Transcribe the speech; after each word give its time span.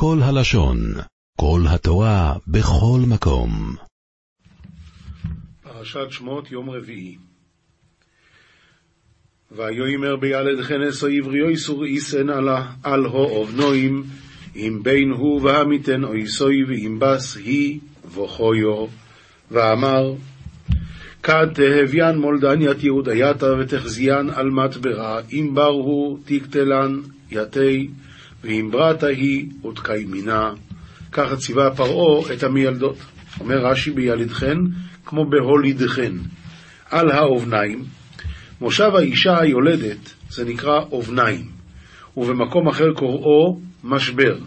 כל 0.00 0.18
הלשון, 0.22 0.78
כל 1.40 1.60
התורה, 1.68 2.34
בכל 2.46 3.00
מקום. 3.08 3.76
פרשת 5.62 6.06
שמות, 6.10 6.50
יום 6.50 6.70
רביעי. 6.70 7.16
ויאמר 9.52 10.16
בילדכן 10.16 10.82
עשו 10.88 11.06
עבריו 11.06 11.48
איסור 11.48 11.84
איסן 11.84 12.28
על 12.82 13.04
האובנועים, 13.06 14.04
אם 14.56 14.80
בין 14.82 15.10
הוא 15.10 15.42
והמיתן 15.42 16.04
אויסוי 16.04 16.64
ואם 16.64 16.98
בס 16.98 17.36
היא 17.36 17.80
וכויו, 18.14 18.86
ואמר 19.50 20.14
כד 21.22 21.46
תהביין 21.54 22.18
מולדניית 22.18 22.84
יהודייתא 22.84 23.46
ותחזיין 23.60 24.30
על 24.30 24.50
מטברה, 24.50 25.20
אם 25.32 25.54
בר 25.54 25.66
הוא 25.66 26.18
תקטלן 26.24 27.00
יתי, 27.30 27.88
ואם 28.44 28.68
ברתה 28.72 29.06
היא 29.06 29.46
ותקיימינה. 29.64 30.50
ככה 31.12 31.36
ציווה 31.36 31.70
פרעה 31.76 32.32
את 32.32 32.42
המיילדות. 32.42 32.96
אומר 33.40 33.66
רש"י 33.66 33.90
בילדכן, 33.90 34.56
כמו 35.04 35.24
בהולידכן. 35.30 36.12
על 36.90 37.10
האובניים, 37.10 37.84
מושב 38.60 38.90
האישה 38.94 39.40
היולדת, 39.40 40.14
זה 40.30 40.44
נקרא 40.44 40.80
אובניים, 40.90 41.44
ובמקום 42.16 42.68
אחר 42.68 42.92
קוראו 42.92 43.60
משבר. 43.84 44.38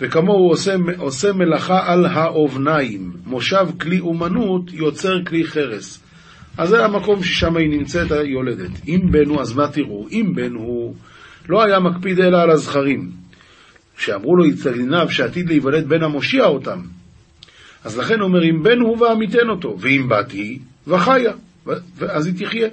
וכמוהו 0.00 0.48
עושה, 0.48 0.74
עושה 0.96 1.32
מלאכה 1.32 1.92
על 1.92 2.06
האובניים, 2.06 3.12
מושב 3.26 3.66
כלי 3.80 4.00
אומנות 4.00 4.72
יוצר 4.72 5.24
כלי 5.24 5.44
חרס. 5.44 6.02
אז 6.58 6.68
זה 6.68 6.84
המקום 6.84 7.22
ששם 7.22 7.56
היא 7.56 7.68
נמצאת 7.68 8.12
היולדת. 8.12 8.70
אם 8.88 9.00
בן 9.10 9.28
הוא, 9.28 9.40
אז 9.40 9.52
מה 9.52 9.68
תראו? 9.68 10.08
אם 10.10 10.32
בן 10.34 10.52
הוא, 10.52 10.94
לא 11.48 11.64
היה 11.64 11.80
מקפיד 11.80 12.20
אלא 12.20 12.38
על 12.38 12.50
הזכרים. 12.50 13.10
שאמרו 13.98 14.36
לו 14.36 14.46
יצליניו 14.46 15.10
שעתיד 15.10 15.48
להיוולד 15.48 15.88
בן 15.88 16.02
המושיע 16.02 16.44
אותם. 16.44 16.80
אז 17.84 17.98
לכן 17.98 18.20
אומר, 18.20 18.44
אם 18.44 18.62
בן 18.62 18.80
הוא 18.80 18.98
ועמיתן 18.98 19.48
אותו, 19.48 19.76
ואם 19.80 20.08
בת 20.08 20.30
היא, 20.30 20.58
וחיה, 20.86 21.32
אז 22.08 22.26
היא 22.26 22.46
תחיה. 22.46 22.68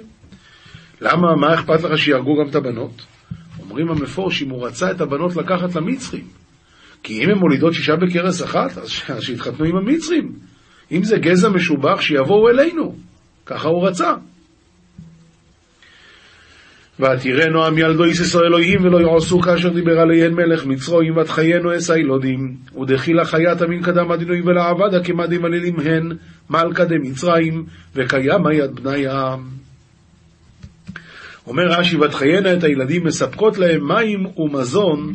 למה, 1.00 1.36
מה 1.36 1.54
אכפת 1.54 1.82
לך 1.82 1.98
שיהרגו 1.98 2.36
גם 2.42 2.50
את 2.50 2.54
הבנות? 2.54 3.02
אומרים 3.60 3.90
המפורש, 3.90 4.42
אם 4.42 4.50
הוא 4.50 4.66
רצה 4.66 4.90
את 4.90 5.00
הבנות 5.00 5.36
לקחת 5.36 5.74
למצרים. 5.74 6.24
כי 7.02 7.24
אם 7.24 7.30
הן 7.30 7.38
מולידות 7.38 7.74
שישה 7.74 7.96
בכרס 7.96 8.42
אחת, 8.42 8.78
אז 8.78 8.88
שיתחתנו 9.20 9.64
עם 9.64 9.76
המצרים. 9.76 10.32
אם 10.92 11.02
זה 11.02 11.18
גזע 11.18 11.48
משובח, 11.48 12.00
שיבואו 12.00 12.48
אלינו. 12.48 12.96
ככה 13.46 13.68
הוא 13.68 13.88
רצה. 13.88 14.14
ותראה 17.00 17.48
נועם 17.48 17.78
ילדו 17.78 18.06
יססו 18.06 18.40
אלוהים 18.40 18.84
ולא 18.84 18.98
יעשו 19.00 19.40
כאשר 19.40 19.68
דיבר 19.68 20.00
עליהן 20.00 20.34
מלך 20.34 20.66
מצרועים 20.66 21.16
ותחיינו 21.16 21.76
אס 21.76 21.90
הילודים 21.90 22.56
ודחילה 22.80 23.24
חיית 23.24 23.62
מן 23.62 23.82
קדם 23.82 24.10
הדינוי 24.10 24.40
ולעבדה 24.40 25.04
כמדים 25.04 25.44
עלילים 25.44 25.80
הן 25.80 26.12
מלכה 26.50 26.84
דמצרים 26.84 27.64
וקיימה 27.94 28.54
יד 28.54 28.80
בניה. 28.80 29.34
אומר 31.46 31.62
רש"י 31.68 31.96
ותחיינה 31.96 32.52
את 32.52 32.64
הילדים 32.64 33.04
מספקות 33.04 33.58
להם 33.58 33.88
מים 33.88 34.26
ומזון 34.36 35.14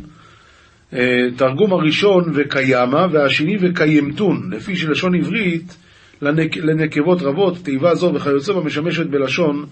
תרגום 1.36 1.73
הראשון 1.73 2.31
וקיימה 2.33 3.08
והשני 3.11 3.58
וקיימתון 3.61 4.49
לפי 4.52 4.75
שלשון 4.75 5.16
עברית 5.16 5.77
לנק, 6.22 6.58
לנקבות 6.58 7.22
רבות 7.22 7.58
תיבה 7.58 7.95
זו 7.95 8.11
וכיוצא 8.16 8.53
בה 8.53 8.61
משמשת 8.61 9.05
בלשון 9.05 9.66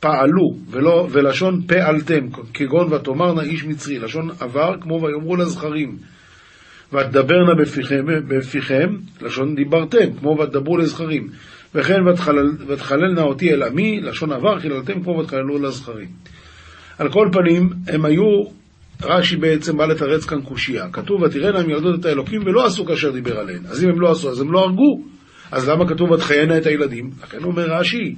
פעלו, 0.00 0.56
ולא, 0.70 1.08
ולשון 1.10 1.62
פעלתם, 1.66 2.28
כגון 2.54 2.92
ותאמרנה 2.92 3.42
איש 3.42 3.64
מצרי, 3.64 3.98
לשון 3.98 4.30
עבר, 4.40 4.74
כמו 4.80 5.00
ויאמרו 5.02 5.36
לזכרים. 5.36 5.96
ותדברנה 6.92 7.54
בפיכם, 7.54 8.04
בפיכם, 8.28 8.96
לשון 9.22 9.54
דיברתם, 9.54 10.12
כמו 10.18 10.38
ותדברו 10.38 10.76
לזכרים. 10.76 11.28
וכן 11.74 12.08
ותחלל, 12.08 12.50
ותחללנה 12.66 13.22
אותי 13.22 13.52
אל 13.52 13.62
עמי, 13.62 14.00
לשון 14.00 14.32
עבר, 14.32 14.58
חיללתם 14.58 15.02
כמו 15.02 15.18
ותחללו 15.18 15.58
לזכרים. 15.58 16.08
על 16.98 17.12
כל 17.12 17.28
פנים, 17.32 17.70
הם 17.88 18.04
היו, 18.04 18.44
רש"י 19.02 19.36
בעצם 19.36 19.76
בא 19.76 19.86
לתרץ 19.86 20.24
כאן 20.24 20.40
קושייה. 20.40 20.88
כתוב, 20.92 21.22
ותראינה 21.22 21.58
הם 21.58 21.70
ילדות 21.70 22.00
את 22.00 22.04
האלוקים 22.04 22.42
ולא 22.46 22.66
עשו 22.66 22.86
כאשר 22.86 23.10
דיבר 23.10 23.38
עליהן. 23.38 23.62
אז 23.66 23.84
אם 23.84 23.88
הם 23.88 24.00
לא 24.00 24.10
עשו, 24.10 24.30
אז 24.30 24.40
הם 24.40 24.52
לא 24.52 24.60
הרגו. 24.60 25.02
אז 25.52 25.68
למה 25.68 25.88
כתוב 25.88 26.10
ותחיינה 26.10 26.58
את 26.58 26.66
הילדים? 26.66 27.10
לכן 27.22 27.44
אומר 27.44 27.66
רש"י, 27.70 28.14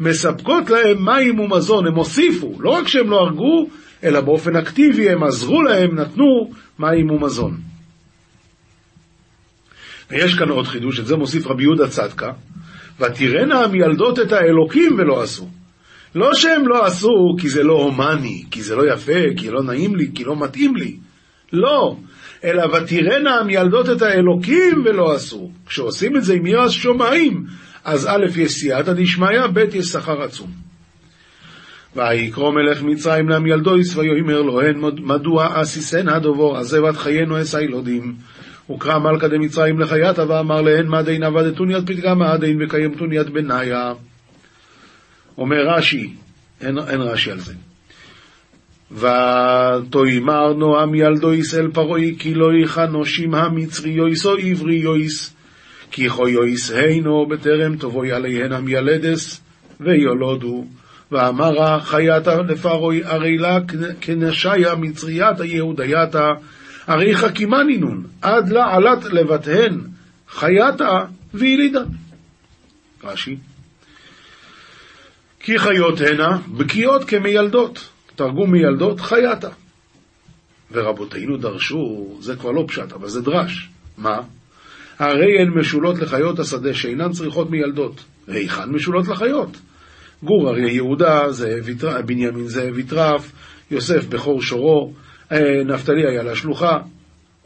מספקות 0.00 0.70
להם 0.70 1.04
מים 1.04 1.40
ומזון, 1.40 1.86
הם 1.86 1.94
הוסיפו, 1.94 2.58
לא 2.60 2.70
רק 2.70 2.88
שהם 2.88 3.10
לא 3.10 3.16
הרגו, 3.16 3.68
אלא 4.04 4.20
באופן 4.20 4.56
אקטיבי 4.56 5.10
הם 5.10 5.22
עזרו 5.22 5.62
להם, 5.62 5.94
נתנו 5.94 6.50
מים 6.78 7.10
ומזון. 7.10 7.56
ויש 10.10 10.34
כאן 10.34 10.48
עוד 10.48 10.66
חידוש, 10.66 11.00
את 11.00 11.06
זה 11.06 11.16
מוסיף 11.16 11.46
רבי 11.46 11.62
יהודה 11.62 11.88
צדקה, 11.88 12.32
ותראינה 13.00 13.64
המילדות 13.64 14.18
את 14.18 14.32
האלוקים 14.32 14.94
ולא 14.98 15.22
עשו. 15.22 15.48
לא 16.14 16.34
שהם 16.34 16.68
לא 16.68 16.86
עשו 16.86 17.36
כי 17.38 17.48
זה 17.48 17.62
לא 17.62 17.72
הומני, 17.72 18.44
כי 18.50 18.62
זה 18.62 18.76
לא 18.76 18.92
יפה, 18.92 19.20
כי 19.36 19.50
לא 19.50 19.62
נעים 19.62 19.96
לי, 19.96 20.10
כי 20.14 20.24
לא 20.24 20.36
מתאים 20.36 20.76
לי. 20.76 20.96
לא, 21.52 21.96
אלא 22.44 22.62
ותראינה 22.66 23.34
המילדות 23.40 23.90
את 23.90 24.02
האלוקים 24.02 24.82
ולא 24.84 25.12
עשו. 25.14 25.50
כשעושים 25.66 26.16
את 26.16 26.24
זה 26.24 26.34
עם 26.34 26.46
ירס 26.46 26.70
שמיים, 26.70 27.44
אז 27.84 28.06
א' 28.06 28.26
יש 28.36 28.52
סייעתא 28.52 28.92
דשמיא, 28.92 29.46
ב' 29.52 29.74
יש 29.74 29.86
שכר 29.86 30.22
עצום. 30.22 30.50
ויקרא 31.96 32.50
מלך 32.50 32.82
מצרים 32.82 33.28
לעם 33.28 33.46
ילדויס 33.46 33.96
ויאמר 33.96 34.42
לו 34.42 34.60
הן 34.60 34.80
מדוע 34.98 35.62
אסיסן 35.62 36.08
הדובור 36.08 36.58
הזה 36.58 36.80
בת 36.80 36.96
חיינו 36.96 37.42
אס 37.42 37.54
הילודים 37.54 38.14
וקרא 38.70 38.98
מלכה 38.98 39.28
דמצרים 39.28 39.80
לחייתא 39.80 40.20
ואמר 40.20 40.60
להן 40.60 40.86
מה 40.86 41.02
דין 41.02 41.22
עבדתון 41.22 41.70
יד 41.70 41.86
פתגמה 41.86 42.36
דין 42.36 42.62
וקיימתון 42.62 43.12
יד 43.12 43.30
בניה? 43.30 43.92
אומר 45.38 45.68
רש"י, 45.68 46.14
אין, 46.60 46.78
אין 46.78 47.00
רש"י 47.00 47.30
על 47.30 47.40
זה. 47.40 47.54
ותאמר 48.92 50.52
נועם 50.52 50.94
ילדויס 50.94 51.54
אל 51.54 51.70
פרעי 51.70 52.16
כי 52.18 52.34
לא 52.34 52.46
יכנושים 52.64 53.34
המצרי 53.34 53.90
יויס 53.90 54.26
או 54.26 54.36
עברי 54.36 54.76
יויס 54.76 55.34
כי 55.90 56.08
חויויס 56.08 56.70
הינו 56.70 57.26
בטרם 57.26 57.76
תבואי 57.76 58.12
עליהן 58.12 58.52
המילדס 58.52 59.40
ויולודו 59.80 60.64
ואמרה 61.12 61.80
חייתה 61.80 62.42
לפרוי 62.42 63.04
הרי 63.04 63.38
לה 63.38 63.58
כנשיה 64.00 64.74
מצרייתה 64.74 65.44
יהודייתה 65.44 66.32
הרי 66.86 67.16
חכימני 67.16 67.76
נון 67.76 68.04
עד 68.22 68.48
לה 68.48 68.74
עלת 68.74 69.04
לבתהן 69.04 69.80
חייתה 70.28 71.04
וילידה 71.34 71.82
רש"י 73.04 73.36
כי 75.40 75.58
חיות 75.58 76.00
הנה 76.00 76.38
בקיאות 76.56 77.04
כמיילדות 77.04 77.88
תרגום 78.16 78.50
מיילדות 78.50 79.00
חייתה 79.00 79.48
ורבותינו 80.72 81.36
דרשו, 81.36 82.16
זה 82.20 82.36
כבר 82.36 82.50
לא 82.50 82.64
פשט, 82.68 82.92
אבל 82.92 83.08
זה 83.08 83.20
דרש. 83.20 83.68
מה? 83.98 84.20
הרי 85.00 85.38
הן 85.40 85.48
משולות 85.48 85.98
לחיות 85.98 86.38
השדה 86.38 86.74
שאינן 86.74 87.12
צריכות 87.12 87.50
מילדות. 87.50 88.04
היכן 88.28 88.70
משולות 88.70 89.08
לחיות? 89.08 89.56
גור 90.22 90.48
אריה 90.48 90.72
יהודה, 90.72 91.32
זאב, 91.32 91.68
בנימין 92.06 92.46
זאב 92.48 92.78
יטרף, 92.78 93.32
יוסף 93.70 94.06
בכור 94.06 94.42
שורו, 94.42 94.92
נפתלי 95.66 96.06
היה 96.06 96.22
לה 96.22 96.36
שלוחה, 96.36 96.78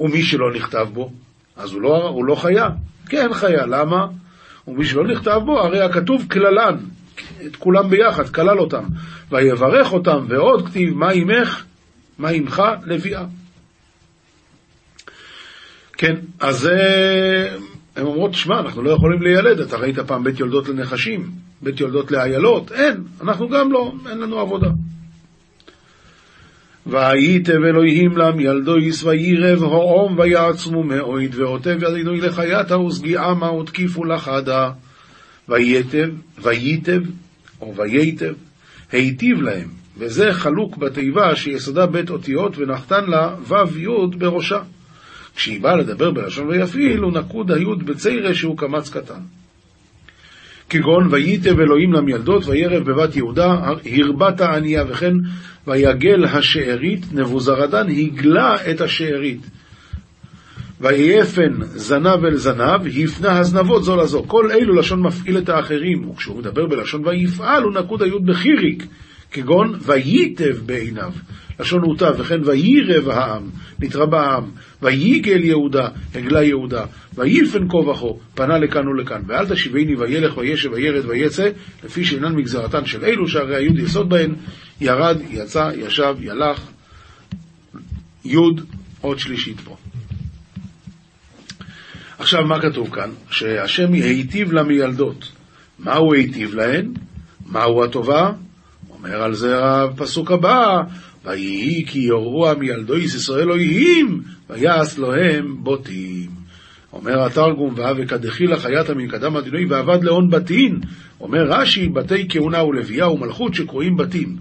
ומי 0.01 0.23
שלא 0.23 0.53
נכתב 0.55 0.87
בו, 0.93 1.11
אז 1.57 1.73
הוא 1.73 1.83
לא, 1.83 2.09
הוא 2.09 2.25
לא 2.25 2.35
חיה. 2.35 2.69
כן 3.09 3.29
חיה, 3.33 3.67
למה? 3.67 4.07
ומי 4.69 4.85
שלא 4.85 5.07
נכתב 5.07 5.41
בו, 5.45 5.61
הרי 5.61 5.81
הכתוב 5.81 6.27
כללן, 6.31 6.77
את 7.47 7.57
כולם 7.57 7.91
ביחד, 7.91 8.29
כלל 8.29 8.59
אותם, 8.59 8.85
ויברך 9.31 9.93
אותם, 9.93 10.25
ועוד 10.29 10.69
כתיב, 10.69 10.95
מה 10.95 11.11
עמך? 11.11 11.65
מה 12.19 12.29
עמך? 12.29 12.63
לביאה. 12.87 13.25
כן, 15.97 16.15
אז 16.41 16.69
הן 17.97 18.05
אומרות, 18.05 18.35
שמע, 18.35 18.61
אנחנו 18.61 18.83
לא 18.83 18.91
יכולים 18.91 19.23
להילד, 19.23 19.61
אתה 19.61 19.77
ראית 19.77 19.99
פעם 19.99 20.25
בית 20.25 20.41
יולדות 20.41 20.69
לנחשים, 20.69 21.31
בית 21.63 21.81
יולדות 21.81 22.11
לאיילות? 22.11 22.73
אין, 22.73 23.05
אנחנו 23.21 23.49
גם 23.49 23.73
לא, 23.73 23.93
אין 24.11 24.19
לנו 24.19 24.39
עבודה. 24.39 24.69
והייתם 26.87 27.65
אלוהים 27.65 28.17
לם 28.17 28.41
ילדו 28.41 28.79
יש 28.79 29.05
וירב 29.05 29.63
הועום 29.63 30.19
ויעצמו 30.19 30.83
מאויד 30.83 31.35
ועוטב 31.35 31.83
ידינו 31.83 32.15
לחייתה 32.15 32.79
ושגיעמה 32.79 33.53
ותקיפו 33.53 34.05
לחדה 34.05 34.71
וייטב, 35.49 36.09
וייטב 36.43 37.01
או 37.61 37.75
וייטב, 37.77 38.33
היטיב 38.93 39.43
להם, 39.43 39.69
וזה 39.99 40.33
חלוק 40.33 40.77
בתיבה 40.77 41.37
שיסודה 41.37 41.87
בית 41.87 42.11
אותיות 42.11 42.59
ונחתן 42.59 43.05
לה 43.07 43.35
ו' 43.49 43.79
י' 43.79 44.17
בראשה. 44.19 44.61
כשהיא 45.37 45.61
באה 45.61 45.77
לדבר 45.77 46.11
בלשון 46.11 46.49
ויפעיל, 46.49 46.99
הוא 46.99 47.13
נקוד 47.13 47.51
היוד 47.51 47.87
בציירה 47.87 48.35
שהוא 48.35 48.59
קמץ 48.59 48.91
קטן. 48.91 49.21
כגון 50.71 51.09
וייטב 51.11 51.61
אלוהים 51.61 51.93
למילדות 51.93 52.47
וירב 52.47 52.91
בבת 52.91 53.17
יהודה 53.17 53.55
הרבת 53.85 54.41
הענייה 54.41 54.85
וכן 54.89 55.15
ויגל 55.67 56.25
השארית 56.25 57.13
נבוזרדן 57.13 57.87
הגלה 57.91 58.57
את 58.71 58.81
השארית 58.81 59.41
ויפן 60.81 61.53
זנב 61.63 62.25
אל 62.25 62.37
זנב, 62.37 62.81
הפנה 63.05 63.39
הזנבות 63.39 63.85
זו 63.85 63.97
לזו. 63.97 64.25
כל 64.27 64.51
אלו 64.51 64.75
לשון 64.75 65.03
מפעיל 65.03 65.39
את 65.39 65.49
האחרים, 65.49 66.09
וכשהוא 66.09 66.39
מדבר 66.39 66.67
בלשון 66.67 67.07
ויפעל, 67.07 67.63
הוא 67.63 67.75
נקוד 67.75 68.03
היוד 68.03 68.27
בחיריק, 68.27 68.87
כגון 69.35 69.79
וייטב 69.83 70.57
בעיניו. 70.67 71.13
לשון 71.61 71.83
הוטב, 71.83 72.15
וכן 72.19 72.41
ויירב 72.45 73.09
העם, 73.09 73.51
נתרבה 73.79 74.23
העם, 74.23 74.51
וייגל 74.83 75.45
יהודה, 75.45 75.89
הגלה 76.15 76.43
יהודה, 76.43 76.85
ויפן 77.15 77.69
כה 77.69 77.77
וכה, 77.77 78.07
פנה 78.35 78.59
לכאן 78.59 78.89
ולכאן, 78.89 79.23
ואל 79.27 79.47
תשיבני 79.49 79.97
וילך 79.97 80.37
וישב 80.37 80.73
וירד 80.73 81.05
ויצא, 81.07 81.49
לפי 81.85 82.05
שאינן 82.05 82.35
מגזרתן 82.35 82.87
של 82.87 83.05
אלו, 83.05 83.29
שהרי 83.29 83.57
היוד 83.57 83.79
יסוד 83.79 84.09
בהן, 84.09 84.35
ירד, 84.81 85.19
יצא, 85.31 85.71
ישב, 85.77 86.15
ילך, 86.21 86.61
יוד, 88.25 88.61
עוד 89.01 89.19
שלישית 89.19 89.61
פה. 89.61 89.77
עכשיו, 92.19 92.45
מה 92.45 92.61
כתוב 92.61 92.95
כאן? 92.95 93.11
שהשם 93.31 93.93
היטיב 93.93 94.53
למילדות. 94.53 95.33
מה 95.79 95.95
הוא 95.95 96.15
היטיב 96.15 96.55
להן? 96.55 96.93
מהו 97.47 97.85
הטובה? 97.85 98.33
אומר 99.05 99.23
על 99.23 99.35
זה 99.35 99.59
הפסוק 99.63 100.31
הבא, 100.31 100.81
ויהי 101.25 101.85
כי 101.87 101.99
יורוע 101.99 102.55
מילדויס 102.55 103.15
ישראל 103.15 103.51
אוהים, 103.51 104.23
ויעש 104.51 104.99
להם 104.99 105.57
בוטים. 105.63 106.31
אומר 106.93 107.25
התרגום, 107.27 107.75
ואהבה 107.77 108.07
כדחילה 108.07 108.57
חייתא 108.57 108.93
מן 108.93 109.09
קדם 109.09 109.37
הדינוי, 109.37 109.67
ועבד 109.67 110.05
להון 110.05 110.31
בתין. 110.31 110.81
אומר 111.21 111.45
רש"י, 111.49 111.89
בתי 111.89 112.27
כהונה 112.29 112.65
ולוויה 112.65 113.09
ומלכות 113.09 113.55
שקרויים 113.55 113.97
בתים. 113.97 114.37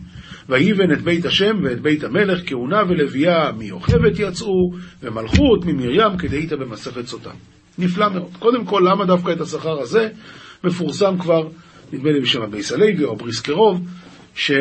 ויבן 0.50 0.92
את 0.92 1.02
בית 1.02 1.26
השם 1.26 1.56
ואת 1.64 1.82
בית 1.82 2.04
המלך, 2.04 2.42
כהונה 2.46 2.82
ולוויה 2.90 3.52
מיוכבת 3.58 4.20
יצאו, 4.20 4.72
ומלכות 5.04 5.66
ממרים 5.66 6.18
כדאית 6.18 6.54
במסכת 6.54 7.08
סוטה. 7.08 7.32
נפלא 7.78 8.10
מאוד. 8.10 8.32
קודם 8.40 8.66
כל, 8.66 8.88
למה 8.92 9.06
דווקא 9.06 9.32
את 9.32 9.42
השכר 9.42 9.80
הזה? 9.82 10.10
מפורסם 10.64 11.18
כבר, 11.20 11.48
נדמה 11.94 12.12
לי 12.12 12.22
בשם 12.22 12.42
הבייס 12.42 12.72
הלוי 12.72 13.04
או 13.04 13.16
בריסקרוב, 13.16 13.82
ש... 14.36 14.52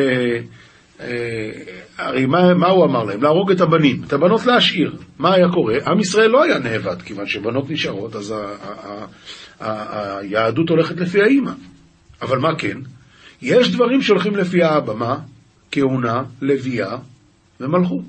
אה, 0.99 1.51
הרי 1.97 2.25
מה, 2.25 2.53
מה 2.53 2.67
הוא 2.67 2.85
אמר 2.85 3.03
להם? 3.03 3.23
להרוג 3.23 3.51
את 3.51 3.61
הבנים, 3.61 4.01
את 4.07 4.13
הבנות 4.13 4.45
להשאיר. 4.45 4.95
מה 5.19 5.33
היה 5.33 5.49
קורה? 5.49 5.75
עם 5.87 5.99
ישראל 5.99 6.29
לא 6.29 6.43
היה 6.43 6.59
נאבד, 6.59 7.01
כיוון 7.01 7.27
שבנות 7.27 7.69
נשארות, 7.69 8.15
אז 8.15 8.33
היהדות 9.59 10.69
הולכת 10.69 10.97
לפי 10.97 11.21
האימא. 11.21 11.51
אבל 12.21 12.39
מה 12.39 12.55
כן? 12.55 12.77
יש 13.41 13.71
דברים 13.71 14.01
שהולכים 14.01 14.35
לפי 14.35 14.63
האבא, 14.63 14.93
מה? 14.93 15.17
כהונה, 15.71 16.23
לוויה 16.41 16.97
ומלכות. 17.59 18.05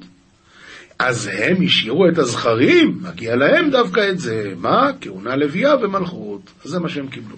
אז 0.99 1.31
הם 1.33 1.57
השאירו 1.65 2.09
את 2.09 2.19
הזכרים, 2.19 2.99
מגיע 3.03 3.37
להם 3.37 3.71
דווקא 3.71 4.11
את 4.11 4.19
זה. 4.19 4.55
מה? 4.57 4.91
כהונה, 5.01 5.37
לוויה 5.37 5.75
ומלכות. 5.77 6.51
אז 6.65 6.71
זה 6.71 6.81
מה 6.81 6.89
שהם 6.89 7.09
קיבלו. 7.09 7.37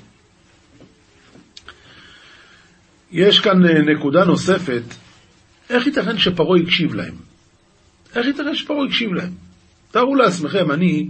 יש 3.12 3.40
כאן 3.40 3.66
אה, 3.66 3.94
נקודה 3.94 4.24
נוספת, 4.24 4.82
איך 5.70 5.86
ייתכן 5.86 6.18
שפרעה 6.18 6.60
הקשיב 6.60 6.94
להם? 6.94 7.14
איך 8.16 8.26
ייתכן 8.26 8.54
שפרעה 8.54 8.86
הקשיב 8.86 9.12
להם? 9.12 9.32
תארו 9.90 10.14
לעצמכם, 10.14 10.70
אני 10.70 11.08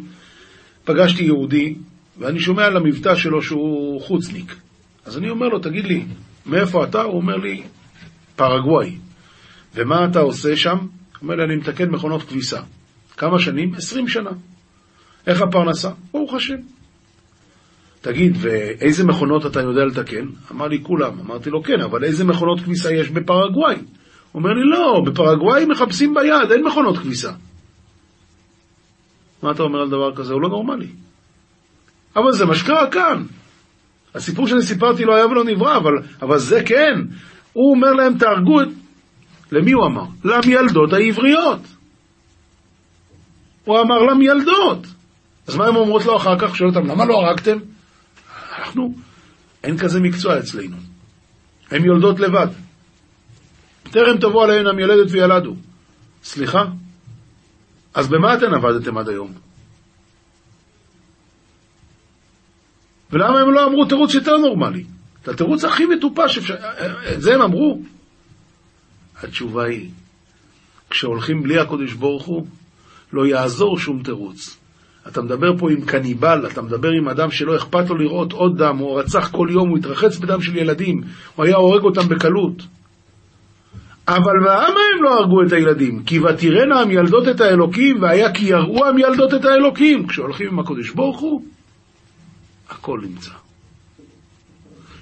פגשתי 0.84 1.24
יהודי, 1.24 1.74
ואני 2.18 2.40
שומע 2.40 2.64
על 2.64 2.76
המבטא 2.76 3.14
שלו 3.14 3.42
שהוא 3.42 4.02
חוצניק. 4.02 4.56
אז 5.04 5.18
אני 5.18 5.30
אומר 5.30 5.48
לו, 5.48 5.58
תגיד 5.58 5.84
לי, 5.84 6.04
מאיפה 6.46 6.84
אתה? 6.84 7.02
הוא 7.02 7.16
אומר 7.16 7.36
לי, 7.36 7.62
פרגוואי. 8.36 8.96
ומה 9.74 10.06
אתה 10.10 10.18
עושה 10.18 10.56
שם? 10.56 10.76
הוא 10.76 10.88
אומר 11.22 11.34
לי, 11.34 11.44
אני 11.44 11.56
מתקן 11.56 11.88
מכונות 11.90 12.22
כביסה. 12.22 12.60
כמה 13.16 13.38
שנים? 13.38 13.74
עשרים 13.74 14.08
שנה. 14.08 14.30
איך 15.26 15.42
הפרנסה? 15.42 15.90
ברוך 16.12 16.34
השם. 16.34 16.56
תגיד, 18.06 18.36
ואיזה 18.40 19.04
מכונות 19.04 19.46
אתה 19.46 19.60
יודע 19.60 19.84
לתקן? 19.84 20.26
אמר 20.52 20.68
לי, 20.68 20.82
כולם. 20.82 21.20
אמרתי 21.20 21.50
לו, 21.50 21.62
כן, 21.62 21.80
אבל 21.80 22.04
איזה 22.04 22.24
מכונות 22.24 22.60
כביסה 22.60 22.92
יש 22.92 23.10
בפרגוואי? 23.10 23.74
הוא 23.74 23.84
אומר 24.34 24.50
לי, 24.50 24.64
לא, 24.70 25.02
בפרגוואי 25.06 25.64
מחפשים 25.64 26.14
ביד, 26.14 26.52
אין 26.52 26.64
מכונות 26.64 26.98
כביסה. 26.98 27.32
מה 29.42 29.50
אתה 29.50 29.62
אומר 29.62 29.80
על 29.80 29.88
דבר 29.88 30.14
כזה? 30.16 30.32
הוא 30.32 30.42
לא 30.42 30.48
נורמלי. 30.48 30.86
אבל 32.16 32.32
זה 32.32 32.46
מה 32.46 32.54
שקרה 32.54 32.90
כאן. 32.90 33.22
הסיפור 34.14 34.48
שאני 34.48 34.62
סיפרתי 34.62 35.04
לא 35.04 35.14
היה 35.14 35.26
ולא 35.26 35.44
נברא, 35.44 35.76
אבל, 35.76 35.92
אבל 36.22 36.38
זה 36.38 36.62
כן. 36.66 37.00
הוא 37.52 37.74
אומר 37.74 37.92
להם, 37.92 38.18
תהרגו 38.18 38.62
את... 38.62 38.68
למי 39.52 39.72
הוא 39.72 39.86
אמר? 39.86 40.04
למילדות 40.24 40.92
העבריות. 40.92 41.60
הוא 43.64 43.80
אמר 43.80 43.98
למילדות. 43.98 44.86
אז 45.46 45.56
מה 45.56 45.66
הן 45.66 45.76
אומרות 45.76 46.04
לו 46.04 46.16
אחר 46.16 46.38
כך? 46.38 46.56
שואל 46.56 46.68
אותם, 46.68 46.86
למה 46.86 47.04
לא 47.04 47.14
הרגתם? 47.14 47.58
אנחנו, 48.76 48.94
אין 49.64 49.78
כזה 49.78 50.00
מקצוע 50.00 50.38
אצלנו. 50.38 50.76
הן 51.70 51.84
יולדות 51.84 52.20
לבד. 52.20 52.46
טרם 53.82 54.18
תבוא 54.20 54.44
עליהן 54.44 54.66
המילדת 54.66 55.10
וילדו. 55.10 55.56
סליחה? 56.24 56.64
אז 57.94 58.08
במה 58.08 58.34
אתן 58.34 58.54
עבדתם 58.54 58.98
עד 58.98 59.08
היום? 59.08 59.32
ולמה 63.10 63.40
הם 63.40 63.54
לא 63.54 63.66
אמרו 63.66 63.84
תירוץ 63.84 64.14
יותר 64.14 64.36
נורמלי? 64.36 64.84
את 65.22 65.28
התירוץ 65.28 65.64
הכי 65.64 65.86
מטופש 65.86 66.38
אפשר... 66.38 66.56
את 67.14 67.22
זה 67.22 67.34
הם 67.34 67.42
אמרו. 67.42 67.82
התשובה 69.22 69.64
היא, 69.64 69.90
כשהולכים 70.90 71.42
בלי 71.42 71.58
הקודש 71.58 71.92
ברוך 71.92 72.24
הוא, 72.24 72.46
לא 73.12 73.26
יעזור 73.26 73.78
שום 73.78 74.02
תירוץ. 74.02 74.65
אתה 75.08 75.22
מדבר 75.22 75.56
פה 75.58 75.70
עם 75.70 75.80
קניבל, 75.80 76.46
אתה 76.46 76.62
מדבר 76.62 76.88
עם 76.90 77.08
אדם 77.08 77.30
שלא 77.30 77.56
אכפת 77.56 77.90
לו 77.90 77.96
לראות 77.96 78.32
עוד 78.32 78.62
דם, 78.62 78.76
הוא 78.76 79.00
רצח 79.00 79.30
כל 79.32 79.48
יום, 79.50 79.68
הוא 79.68 79.78
התרחץ 79.78 80.18
בדם 80.18 80.42
של 80.42 80.56
ילדים, 80.56 81.00
הוא 81.34 81.44
היה 81.44 81.56
הורג 81.56 81.82
אותם 81.82 82.08
בקלות. 82.08 82.62
אבל 84.08 84.36
למה 84.40 84.80
הם 84.94 85.02
לא 85.02 85.14
הרגו 85.18 85.42
את 85.42 85.52
הילדים? 85.52 86.02
כי 86.02 86.18
ותראינה 86.18 86.80
המילדות 86.80 87.28
את 87.28 87.40
האלוקים, 87.40 88.02
והיה 88.02 88.32
כי 88.32 88.44
יראו 88.44 88.86
המילדות 88.86 89.34
את 89.34 89.44
האלוקים. 89.44 90.06
כשהולכים 90.06 90.48
עם 90.48 90.58
הקודש 90.58 90.90
ברוך 90.90 91.20
הוא, 91.20 91.42
הכל 92.70 93.00
נמצא. 93.02 93.30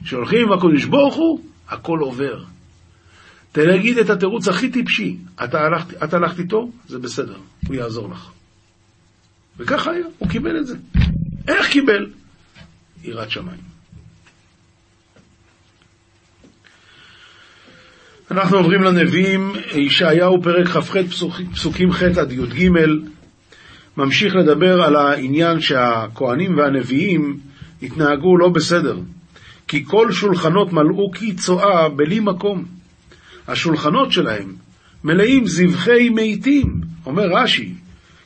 כשהולכים 0.04 0.46
עם 0.46 0.52
הקודש 0.52 0.84
ברוך 0.84 1.14
הוא, 1.14 1.40
הכל 1.68 1.98
עובר. 1.98 2.44
תגיד 3.52 3.98
את 3.98 4.10
התירוץ 4.10 4.48
הכי 4.48 4.70
טיפשי, 4.70 5.16
אתה 5.44 5.58
הלכת, 5.60 6.02
את 6.04 6.14
הלכת 6.14 6.38
איתו, 6.38 6.70
זה 6.88 6.98
בסדר, 6.98 7.36
הוא 7.66 7.74
יעזור 7.74 8.10
לך. 8.10 8.30
וככה 9.58 9.90
היה, 9.90 10.06
הוא 10.18 10.28
קיבל 10.28 10.58
את 10.58 10.66
זה. 10.66 10.76
איך 11.48 11.70
קיבל? 11.70 12.10
יראת 13.04 13.30
שמיים. 13.30 13.74
אנחנו 18.30 18.56
עוברים 18.56 18.82
לנביאים, 18.82 19.52
ישעיהו 19.74 20.42
פרק 20.42 20.68
כ"ח 20.68 20.96
פסוקים 21.52 21.92
ח' 21.92 22.02
עד 22.02 22.32
י"ג, 22.32 22.68
ממשיך 23.96 24.34
לדבר 24.36 24.82
על 24.82 24.96
העניין 24.96 25.60
שהכהנים 25.60 26.58
והנביאים 26.58 27.40
התנהגו 27.82 28.36
לא 28.38 28.48
בסדר, 28.48 28.98
כי 29.68 29.84
כל 29.84 30.12
שולחנות 30.12 30.72
מלאו 30.72 31.10
כי 31.10 31.34
צואה 31.34 31.88
בלי 31.88 32.20
מקום. 32.20 32.64
השולחנות 33.48 34.12
שלהם 34.12 34.54
מלאים 35.04 35.46
זבחי 35.46 36.08
מתים, 36.10 36.80
אומר 37.06 37.24
רש"י, 37.32 37.74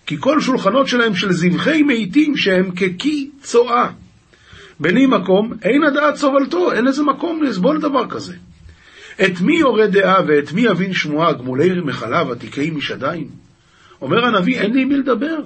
כי 0.09 0.17
כל 0.21 0.41
שולחנות 0.41 0.89
שלהם 0.89 1.15
של 1.15 1.33
זבחי 1.33 1.83
מתים 1.83 2.37
שהם 2.37 2.71
ככי 2.71 3.31
צואה. 3.41 3.91
בלי 4.81 5.07
מקום, 5.07 5.53
אין 5.63 5.83
הדעת 5.85 6.17
סובלתו, 6.17 6.73
אין 6.73 6.87
איזה 6.87 7.03
מקום 7.03 7.43
לסבול 7.43 7.81
דבר 7.81 8.09
כזה. 8.09 8.35
את 9.25 9.41
מי 9.41 9.59
יורה 9.59 9.87
דעה 9.87 10.17
ואת 10.29 10.53
מי 10.53 10.61
יבין 10.61 10.93
שמועה, 10.93 11.33
גמולי 11.33 11.81
מחלה 11.85 12.23
ותיקי 12.31 12.71
משדיים? 12.71 13.29
אומר 14.03 14.25
הנביא, 14.25 14.61
אין 14.61 14.73
לי 14.73 14.83
עם 14.83 14.89
מי 14.89 14.97
לדבר. 14.97 15.39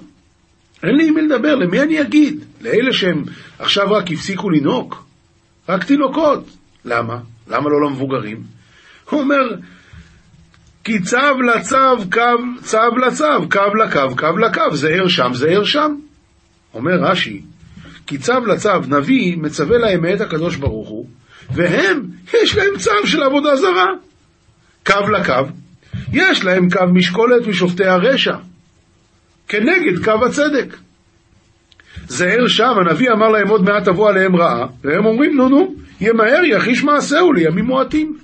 אין 0.82 0.96
לי 0.96 1.08
עם 1.08 1.14
מי 1.14 1.22
לדבר, 1.22 1.54
למי 1.54 1.80
אני 1.80 2.00
אגיד? 2.00 2.44
לאלה 2.60 2.92
שהם 2.92 3.24
עכשיו 3.58 3.92
רק 3.92 4.10
הפסיקו 4.10 4.50
לנהוג? 4.50 4.94
רק 5.68 5.84
תינוקות. 5.84 6.44
למה? 6.84 7.18
למה 7.48 7.70
לא 7.70 7.86
למבוגרים? 7.86 8.42
הוא 9.10 9.20
אומר, 9.20 9.54
כי 10.84 11.00
צו 11.00 11.40
לצו, 11.42 12.10
קו, 12.12 12.62
צו 12.62 12.96
לצו, 13.06 13.48
קו 13.50 13.74
לקו, 13.74 14.16
קו 14.16 14.38
לקו, 14.38 14.76
זהר 14.76 15.08
שם, 15.08 15.30
זהר 15.34 15.64
שם. 15.64 15.94
אומר 16.74 16.92
רש"י, 17.02 17.40
כי 18.06 18.18
צו 18.18 18.40
לצו, 18.46 18.78
נביא 18.88 19.36
מצווה 19.36 19.78
להם 19.78 20.02
מאת 20.02 20.20
הקדוש 20.20 20.56
ברוך 20.56 20.88
הוא, 20.88 21.06
והם, 21.54 22.02
יש 22.34 22.56
להם 22.56 22.78
צו 22.78 23.06
של 23.06 23.22
עבודה 23.22 23.56
זרה. 23.56 23.86
קו 24.86 25.10
לקו, 25.10 25.52
יש 26.12 26.44
להם 26.44 26.70
קו 26.70 26.86
משקולת 26.92 27.46
משופטי 27.46 27.84
הרשע, 27.84 28.36
כנגד 29.48 30.04
קו 30.04 30.26
הצדק. 30.26 30.76
זהר 32.08 32.46
שם, 32.48 32.72
הנביא 32.76 33.10
אמר 33.10 33.28
להם 33.28 33.48
עוד 33.48 33.62
מעט 33.62 33.84
תבוא 33.84 34.08
עליהם 34.08 34.36
רעה, 34.36 34.66
והם 34.84 35.06
אומרים 35.06 35.36
נו 35.36 35.48
נו, 35.48 35.74
ימהר 36.00 36.44
יחיש 36.44 36.84
מעשהו 36.84 37.32
לימים 37.32 37.64
מועטים. 37.64 38.18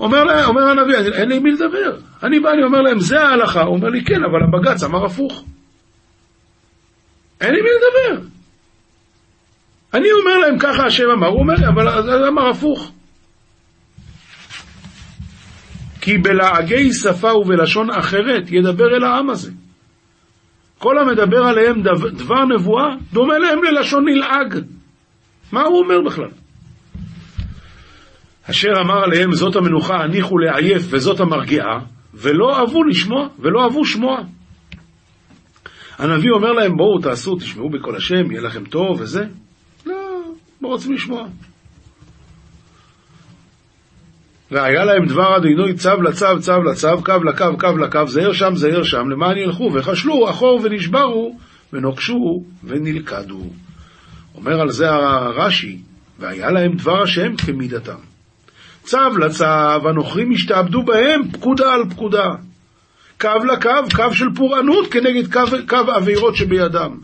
אומר, 0.00 0.24
לה, 0.24 0.44
אומר 0.44 0.62
הנביא, 0.62 0.96
אין 0.96 1.28
לי 1.28 1.38
מי 1.38 1.52
לדבר. 1.52 1.96
אני 2.22 2.40
בא, 2.40 2.50
אני 2.50 2.64
אומר 2.64 2.80
להם, 2.80 3.00
זה 3.00 3.20
ההלכה. 3.20 3.62
הוא 3.62 3.76
אומר 3.76 3.88
לי, 3.88 4.04
כן, 4.04 4.24
אבל 4.24 4.42
הבג"ץ 4.42 4.82
אמר 4.82 5.04
הפוך. 5.04 5.44
אין 7.40 7.54
עם 7.54 7.64
מי 7.64 7.70
לדבר. 7.70 8.26
אני 9.94 10.08
אומר 10.12 10.38
להם 10.38 10.58
ככה 10.58 10.86
השם 10.86 11.10
אמר, 11.10 11.26
הוא 11.26 11.40
אומר 11.40 11.54
לי, 11.54 11.66
אבל 11.68 12.02
זה 12.02 12.28
אמר 12.28 12.48
הפוך. 12.50 12.92
כי 16.00 16.18
בלעגי 16.18 16.92
שפה 16.92 17.32
ובלשון 17.34 17.90
אחרת 17.90 18.50
ידבר 18.50 18.96
אל 18.96 19.04
העם 19.04 19.30
הזה. 19.30 19.50
כל 20.78 20.98
המדבר 20.98 21.44
עליהם 21.44 21.82
דבר 22.16 22.44
נבואה, 22.44 22.94
דומה 23.12 23.38
להם 23.38 23.62
ללשון 23.62 24.04
נלעג. 24.04 24.64
מה 25.52 25.62
הוא 25.62 25.78
אומר 25.78 26.00
בכלל? 26.06 26.43
אשר 28.50 28.68
אמר 28.80 29.04
עליהם 29.04 29.32
זאת 29.32 29.56
המנוחה 29.56 29.94
הניחו 29.94 30.38
לעייף 30.38 30.82
וזאת 30.90 31.20
המרגיעה, 31.20 31.78
ולא 32.14 32.58
אהבו 32.58 32.84
לשמוע, 32.84 33.28
ולא 33.38 33.62
אהבו 33.62 33.84
שמוע. 33.84 34.16
הנביא 35.98 36.30
אומר 36.30 36.52
להם, 36.52 36.76
בואו 36.76 36.98
תעשו, 37.02 37.36
תשמעו 37.36 37.70
בקול 37.70 37.96
השם, 37.96 38.30
יהיה 38.30 38.42
לכם 38.42 38.64
טוב 38.64 39.00
וזה. 39.00 39.24
לא, 39.86 39.94
לא 40.62 40.68
רוצים 40.68 40.92
לשמוע. 40.92 41.26
והיה 44.50 44.84
להם 44.84 45.06
דבר 45.06 45.36
אדינוי 45.36 45.74
צו 45.74 46.02
לצו, 46.02 46.26
צו 46.40 46.62
לצו, 46.62 47.02
קו 47.04 47.12
לקו, 47.12 47.58
קו 47.58 47.76
לקו, 47.76 48.06
זהר 48.06 48.32
שם, 48.32 48.54
זהר 48.54 48.82
שם, 48.82 49.10
למען 49.10 49.36
ילכו, 49.36 49.70
וחשלו 49.74 50.30
אחור 50.30 50.60
ונשברו, 50.62 51.38
ונוקשו 51.72 52.44
ונלכדו. 52.64 53.50
אומר 54.34 54.60
על 54.60 54.70
זה 54.70 54.90
הרש"י, 54.90 55.78
והיה 56.18 56.50
להם 56.50 56.76
דבר 56.76 57.02
השם 57.02 57.36
כמידתם. 57.36 58.13
צו 58.84 59.18
לצו, 59.20 59.88
הנוכרים 59.88 60.32
השתעבדו 60.32 60.82
בהם, 60.82 61.30
פקודה 61.32 61.74
על 61.74 61.90
פקודה. 61.90 62.28
קו 63.20 63.28
לקו, 63.52 63.96
קו 63.96 64.14
של 64.14 64.26
פורענות 64.34 64.92
כנגד 64.92 65.32
קו, 65.32 65.40
קו 65.68 65.76
עבירות 65.76 66.36
שבידם. 66.36 66.98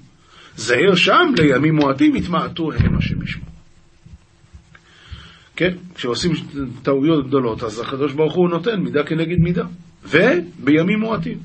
זהר 0.56 0.94
שם, 0.94 1.32
לימים 1.36 1.74
מועטים 1.74 2.16
יתמעטו 2.16 2.72
הם 2.72 2.96
השם 2.98 3.22
ישמעו. 3.22 3.46
כן, 5.56 5.74
כשעושים 5.94 6.32
טעויות 6.82 7.26
גדולות, 7.26 7.62
אז 7.62 7.80
הקדוש 7.80 8.12
ברוך 8.12 8.34
הוא 8.34 8.50
נותן 8.50 8.80
מידה 8.80 9.04
כנגד 9.04 9.38
מידה, 9.38 9.64
ובימים 10.04 11.00
מועטים. 11.00 11.38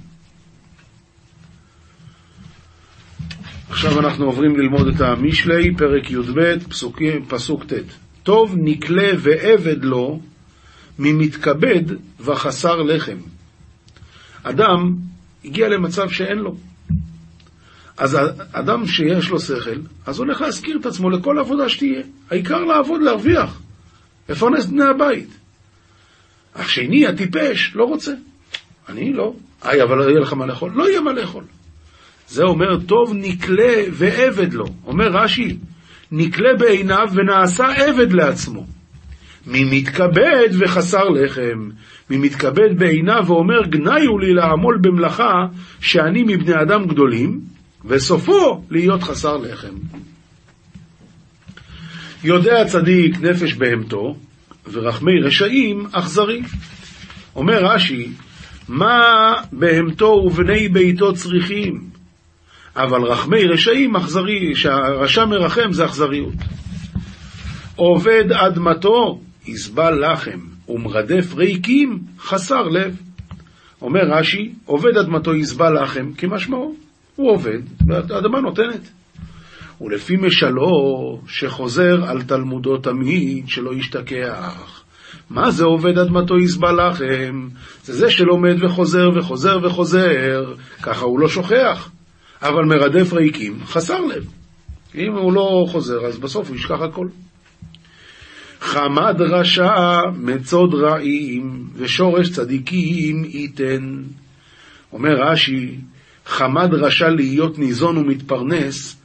עכשיו 3.70 4.00
אנחנו 4.00 4.26
עוברים 4.26 4.56
ללמוד 4.56 4.88
את 4.88 5.02
המשלי, 5.02 5.76
פרק 5.78 6.12
י"ב, 6.12 6.40
פסוק 7.30 7.66
ט'. 7.66 8.05
טוב 8.26 8.56
נקלה 8.58 9.12
ועבד 9.20 9.84
לו 9.84 10.20
ממתכבד 11.00 11.84
וחסר 12.20 12.76
לחם. 12.76 13.18
אדם 14.44 14.96
הגיע 15.46 15.70
למצב 15.70 16.10
שאין 16.10 16.38
לו. 16.38 16.56
אז 17.98 18.18
אדם 18.52 18.88
שיש 18.88 19.30
לו 19.30 19.40
שכל, 19.40 19.80
אז 20.06 20.20
הולך 20.20 20.42
להזכיר 20.42 20.78
את 20.78 20.86
עצמו 20.86 21.10
לכל 21.10 21.40
עבודה 21.40 21.70
שתהיה. 21.70 22.02
העיקר 22.32 22.60
לעבוד, 22.60 23.02
להרוויח. 23.02 23.62
לפרנס 24.30 24.66
בני 24.66 24.86
הבית. 24.86 25.30
השני, 26.56 27.08
הטיפש, 27.08 27.76
לא 27.76 27.84
רוצה. 27.84 28.14
אני 28.90 29.14
לא. 29.14 29.34
איי, 29.66 29.84
אבל 29.84 29.98
לא 29.98 30.04
יהיה 30.10 30.20
לך 30.20 30.34
מה 30.34 30.46
לאכול? 30.46 30.72
לא 30.76 30.90
יהיה 30.90 31.02
מה 31.02 31.14
לאכול. 31.14 31.44
זה 32.28 32.44
אומר, 32.44 32.80
טוב 32.80 33.14
נקלה 33.14 33.84
ועבד 33.92 34.54
לו. 34.54 34.66
אומר 34.86 35.08
רש"י, 35.08 35.58
נקלה 36.12 36.50
בעיניו 36.60 37.08
ונעשה 37.14 37.66
עבד 37.76 38.14
לעצמו. 38.14 38.66
מי 39.48 39.64
מתכבד 39.64 40.50
וחסר 40.60 41.04
לחם, 41.10 41.70
מי 42.10 42.18
מתכבד 42.18 42.80
בעיניו 42.80 43.24
ואומר 43.28 43.62
גניו 43.70 44.20
לי 44.20 44.34
לעמול 44.34 44.78
במלאכה 44.82 45.46
שאני 45.80 46.24
מבני 46.24 46.54
אדם 46.62 46.88
גדולים, 46.88 47.40
וסופו 47.86 48.64
להיות 48.70 49.04
חסר 49.04 49.38
לחם. 49.38 49.74
יודע 52.24 52.66
צדיק 52.66 53.22
נפש 53.22 53.54
בהמתו, 53.54 54.16
ורחמי 54.72 55.20
רשעים 55.24 55.86
אכזרי. 55.92 56.42
אומר 57.36 57.66
רש"י, 57.66 58.10
מה 58.70 59.02
בהמתו 59.52 60.06
ובני 60.06 60.70
ביתו 60.70 61.14
צריכים? 61.14 61.95
אבל 62.76 63.04
רחמי 63.04 63.44
רשעים 63.44 63.96
אכזרי, 63.96 64.56
שהרשע 64.56 65.26
מרחם 65.26 65.72
זה 65.72 65.86
אכזריות. 65.86 66.34
עובד 67.76 68.32
אדמתו, 68.32 69.20
יסבל 69.46 70.12
לחם, 70.12 70.40
ומרדף 70.70 71.34
ריקים, 71.36 72.00
חסר 72.20 72.62
לב. 72.62 72.98
אומר 73.82 74.02
רש"י, 74.12 74.54
עובד 74.66 74.98
אדמתו 74.98 75.36
יסבל 75.36 75.84
לחם, 75.84 76.14
כמשמעו, 76.18 76.76
הוא 77.16 77.32
עובד, 77.32 77.60
והאדמה 77.88 78.42
נותנת. 78.42 78.90
ולפי 79.82 80.16
משלו 80.18 80.68
שחוזר 81.28 82.10
על 82.10 82.22
תלמודו 82.22 82.78
תמיד, 82.78 83.50
שלא 83.50 83.74
ישתכח. 83.74 84.84
מה 85.30 85.52
זה 85.52 85.66
עובד 85.66 85.98
אדמתו 85.98 86.38
יסבל 86.38 86.90
לכם? 86.90 87.48
זה 87.84 87.94
זה 87.94 88.12
שלומד 88.12 88.64
וחוזר 88.64 89.10
וחוזר 89.16 89.60
וחוזר, 89.64 90.54
ככה 90.82 91.06
הוא 91.06 91.20
לא 91.20 91.28
שוכח. 91.28 91.90
אבל 92.48 92.66
מרדף 92.66 93.14
ריקים, 93.14 93.60
חסר 93.66 94.02
לב. 94.02 94.26
אם 94.96 95.14
הוא 95.14 95.34
לא 95.34 95.66
חוזר, 95.70 96.06
אז 96.06 96.18
בסוף 96.18 96.50
הוא 96.50 96.56
ישכח 96.56 96.82
הכל. 96.82 97.08
חמד 98.60 99.16
רשע 99.20 100.02
מצוד 100.16 100.74
רעים, 100.74 101.68
ושורש 101.76 102.30
צדיקים 102.30 103.26
ייתן. 103.26 104.04
אומר 104.94 105.16
רש"י, 105.22 105.76
חמד 106.26 106.74
רשע 106.74 107.10
להיות 107.10 107.60
ניזון 107.60 107.98
ומתפרנס, 107.98 108.98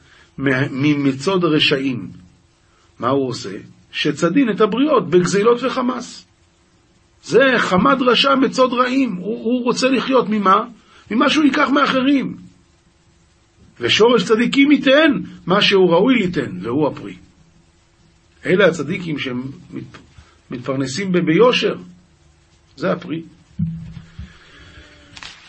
ממצוד 0.70 1.44
רשעים. 1.44 2.08
מה 2.98 3.08
הוא 3.08 3.28
עושה? 3.28 3.56
שצדין 3.92 4.50
את 4.50 4.60
הבריות 4.60 5.10
בגזילות 5.10 5.62
וחמאס. 5.62 6.26
זה 7.22 7.40
חמד 7.58 8.02
רשע 8.02 8.34
מצוד 8.34 8.72
רעים. 8.72 9.14
הוא, 9.14 9.44
הוא 9.44 9.64
רוצה 9.64 9.88
לחיות 9.88 10.28
ממה? 10.28 10.64
ממה 11.10 11.30
שהוא 11.30 11.44
ייקח 11.44 11.68
מאחרים. 11.68 12.49
ושורש 13.80 14.24
צדיקים 14.24 14.72
ייתן 14.72 15.12
מה 15.46 15.62
שהוא 15.62 15.90
ראוי 15.90 16.14
ליתן, 16.14 16.58
והוא 16.62 16.88
הפרי. 16.88 17.14
אלה 18.46 18.66
הצדיקים 18.66 19.16
שמתפרנסים 20.50 21.12
ביושר, 21.12 21.74
זה 22.76 22.92
הפרי. 22.92 23.22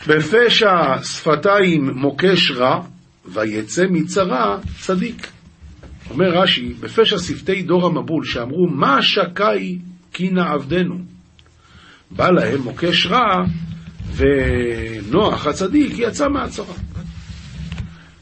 בפשע 0.06 1.02
שפתיים 1.02 1.90
מוקש 1.94 2.50
רע, 2.50 2.82
ויצא 3.24 3.84
מצרה 3.90 4.58
צדיק. 4.80 5.30
אומר 6.10 6.42
רש"י, 6.42 6.72
בפשע 6.80 7.18
שפתי 7.18 7.62
דור 7.62 7.86
המבול, 7.86 8.24
שאמרו, 8.24 8.66
מה 8.70 9.02
שקאי 9.02 9.78
כי 10.12 10.30
נעבדנו? 10.30 10.98
בא 12.10 12.30
להם 12.30 12.60
מוקש 12.60 13.06
רע, 13.06 13.44
ונוח 14.16 15.46
הצדיק 15.46 15.98
יצא 15.98 16.28
מהצרה. 16.28 16.74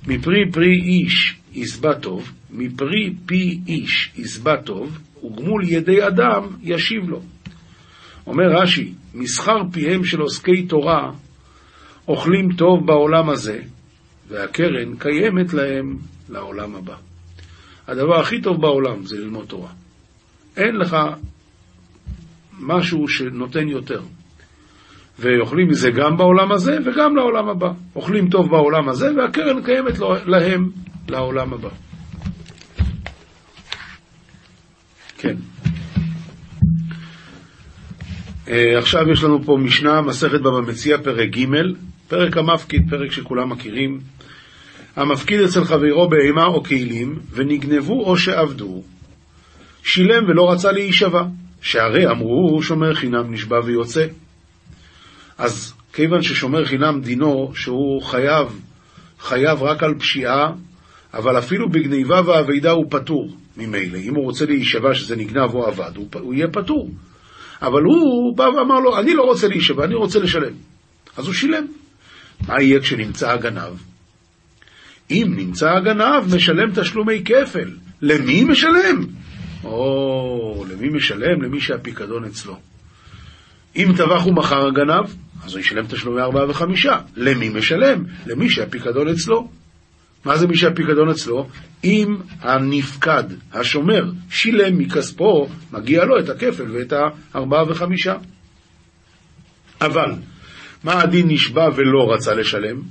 מפרי 0.07 0.50
פרי 0.52 0.80
איש 0.80 1.37
יסבע 1.52 1.95
טוב, 1.95 2.33
מפרי 2.50 3.14
פי 3.26 3.59
איש 3.66 4.12
יסבע 4.16 4.57
טוב, 4.57 4.99
וגמול 5.25 5.64
ידי 5.69 6.07
אדם 6.07 6.47
ישיב 6.62 7.09
לו. 7.09 7.23
אומר 8.26 8.45
רש"י, 8.62 8.92
מסחר 9.14 9.59
פיהם 9.73 10.04
של 10.04 10.21
עוסקי 10.21 10.66
תורה 10.66 11.11
אוכלים 12.09 12.52
טוב 12.52 12.87
בעולם 12.87 13.30
הזה, 13.30 13.61
והקרן 14.28 14.97
קיימת 14.99 15.54
להם 15.54 15.97
לעולם 16.28 16.76
הבא. 16.76 16.97
הדבר 17.88 18.21
הכי 18.21 18.40
טוב 18.40 18.61
בעולם 18.61 19.07
זה 19.07 19.16
ללמוד 19.19 19.47
תורה. 19.47 19.71
אין 20.57 20.76
לך 20.76 20.97
משהו 22.61 23.09
שנותן 23.09 23.69
יותר. 23.69 24.00
ואוכלים 25.21 25.69
מזה 25.69 25.91
גם 25.91 26.17
בעולם 26.17 26.53
הזה 26.53 26.79
וגם 26.85 27.17
לעולם 27.17 27.49
הבא. 27.49 27.71
אוכלים 27.97 28.29
טוב 28.29 28.50
בעולם 28.50 28.89
הזה 28.89 29.07
והקרן 29.17 29.62
קיימת 29.62 29.99
להם 30.27 30.71
לעולם 31.09 31.53
הבא. 31.53 31.69
כן. 35.19 35.35
אה, 38.49 38.79
עכשיו 38.79 39.11
יש 39.12 39.25
לנו 39.25 39.43
פה 39.43 39.57
משנה, 39.57 40.00
מסכת 40.00 40.41
בבא 40.41 40.61
מציע, 40.69 40.99
פרק 40.99 41.29
ג', 41.29 41.47
פרק 42.09 42.37
המפקיד, 42.37 42.83
פרק 42.91 43.12
שכולם 43.12 43.49
מכירים. 43.49 44.00
המפקיד 44.97 45.41
אצל 45.41 45.65
חברו 45.65 46.09
בהמה 46.09 46.47
או 46.47 46.65
כלים, 46.65 47.19
ונגנבו 47.33 48.05
או 48.05 48.17
שעבדו, 48.17 48.83
שילם 49.85 50.25
ולא 50.29 50.53
רצה 50.53 50.73
להישבע, 50.73 51.23
שהרי 51.62 52.07
אמרו 52.11 52.62
שומר 52.62 52.95
חינם 52.95 53.33
נשבע 53.33 53.61
ויוצא. 53.65 54.07
אז 55.40 55.73
כיוון 55.92 56.23
ששומר 56.23 56.64
חינם 56.64 57.00
דינו 57.00 57.52
שהוא 57.54 58.02
חייב, 58.02 58.61
חייב 59.20 59.62
רק 59.62 59.82
על 59.82 59.94
פשיעה, 59.94 60.52
אבל 61.14 61.38
אפילו 61.38 61.70
בגניבה 61.70 62.20
ואבידה 62.26 62.70
הוא 62.70 62.85
פטור 62.90 63.37
ממילא. 63.56 63.99
אם 63.99 64.14
הוא 64.14 64.25
רוצה 64.25 64.47
להישבע 64.47 64.94
שזה 64.94 65.16
נגנב 65.16 65.54
או 65.54 65.68
אבד, 65.68 65.97
הוא, 65.97 66.09
הוא 66.12 66.35
יהיה 66.35 66.49
פטור. 66.49 66.90
אבל 67.62 67.82
הוא 67.82 68.37
בא 68.37 68.42
ואמר 68.42 68.80
לו, 68.80 68.99
אני 68.99 69.14
לא 69.14 69.23
רוצה 69.23 69.49
להישבע, 69.49 69.85
אני 69.85 69.94
רוצה 69.94 70.18
לשלם. 70.18 70.52
אז 71.16 71.26
הוא 71.26 71.35
שילם. 71.35 71.66
מה 72.49 72.62
יהיה 72.62 72.80
כשנמצא 72.80 73.30
הגנב? 73.30 73.73
אם 75.11 75.26
נמצא 75.37 75.70
הגנב, 75.70 76.35
משלם 76.35 76.70
תשלומי 76.75 77.23
כפל. 77.25 77.70
למי 78.02 78.44
משלם? 78.44 79.06
או, 79.64 80.64
למי 80.70 80.88
משלם? 80.88 81.42
למי 81.42 81.61
שהפיקדון 81.61 82.25
אצלו. 82.25 82.56
אם 83.76 83.92
טבח 83.97 84.26
ומכר 84.26 84.66
הגנב, 84.66 85.11
אז 85.44 85.52
הוא 85.52 85.61
ישלם 85.61 85.87
תשלומי 85.87 86.20
ארבעה 86.20 86.50
וחמישה. 86.50 86.99
למי 87.16 87.49
משלם? 87.49 88.04
למי 88.26 88.50
שהפיקדון 88.50 89.09
אצלו. 89.09 89.49
מה 90.25 90.37
זה 90.37 90.47
מי 90.47 90.56
שהפיקדון 90.56 91.09
אצלו? 91.09 91.49
אם 91.85 92.16
הנפקד, 92.40 93.25
השומר, 93.52 94.04
שילם 94.30 94.78
מכספו, 94.78 95.49
מגיע 95.73 96.04
לו 96.04 96.18
את 96.18 96.28
הכפל 96.28 96.70
ואת 96.70 96.92
הארבעה 97.32 97.70
וחמישה. 97.70 98.14
אבל, 99.80 100.12
מה 100.85 101.02
הדין 101.02 101.28
נשבע 101.28 101.68
ולא 101.76 102.12
רצה 102.14 102.35
לשלם? 102.35 102.82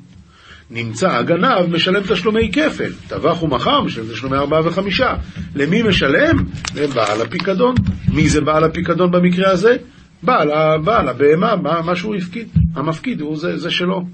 נמצא 0.72 1.12
הגנב 1.12 1.66
משלם 1.76 2.04
תשלומי 2.04 2.52
כפל, 2.52 2.92
טבח 3.08 3.44
ומכר 3.44 3.82
משלם 3.82 4.06
תשלומי 4.12 4.38
ארבעה 4.38 4.68
וחמישה. 4.68 5.14
למי 5.56 5.82
משלם? 5.82 6.38
לבעל 6.76 7.22
הפיקדון. 7.22 7.76
מי 8.14 8.30
זה 8.30 8.42
בעל 8.42 8.64
הפיקדון 8.64 9.12
במקרה 9.12 9.52
הזה? 9.52 9.78
בעל, 10.24 10.50
בעל 10.84 11.08
הבהמה, 11.08 11.56
מה, 11.56 11.96
שהוא 11.96 12.16
הפקיד. 12.16 12.48
המפקיד 12.76 13.22
הוא 13.22 13.38
זה, 13.38 13.58
זה 13.58 13.72
שלו. 13.72 14.06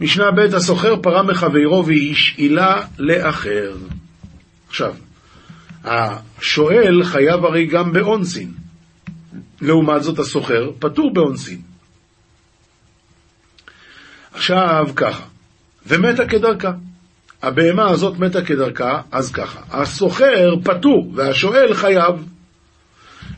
משנה 0.00 0.30
ב' 0.30 0.54
הסוחר 0.54 0.96
פרה 1.02 1.22
מחברו 1.22 1.84
והשאילה 1.86 2.82
לאחר. 2.98 3.76
עכשיו, 4.68 4.94
השואל 5.84 7.04
חייב 7.04 7.44
הרי 7.44 7.66
גם 7.66 7.92
באונסין. 7.92 8.52
לעומת 9.60 10.02
זאת 10.02 10.18
הסוחר 10.18 10.70
פטור 10.78 11.12
באונסין. 11.14 11.60
עכשיו 14.34 14.86
ככה, 14.96 15.24
ומתה 15.86 16.26
כדרכה. 16.26 16.72
הבהמה 17.42 17.90
הזאת 17.90 18.18
מתה 18.18 18.44
כדרכה, 18.44 19.00
אז 19.12 19.32
ככה, 19.32 19.60
הסוחר 19.70 20.54
פטור 20.64 21.12
והשואל 21.14 21.74
חייב. 21.74 22.33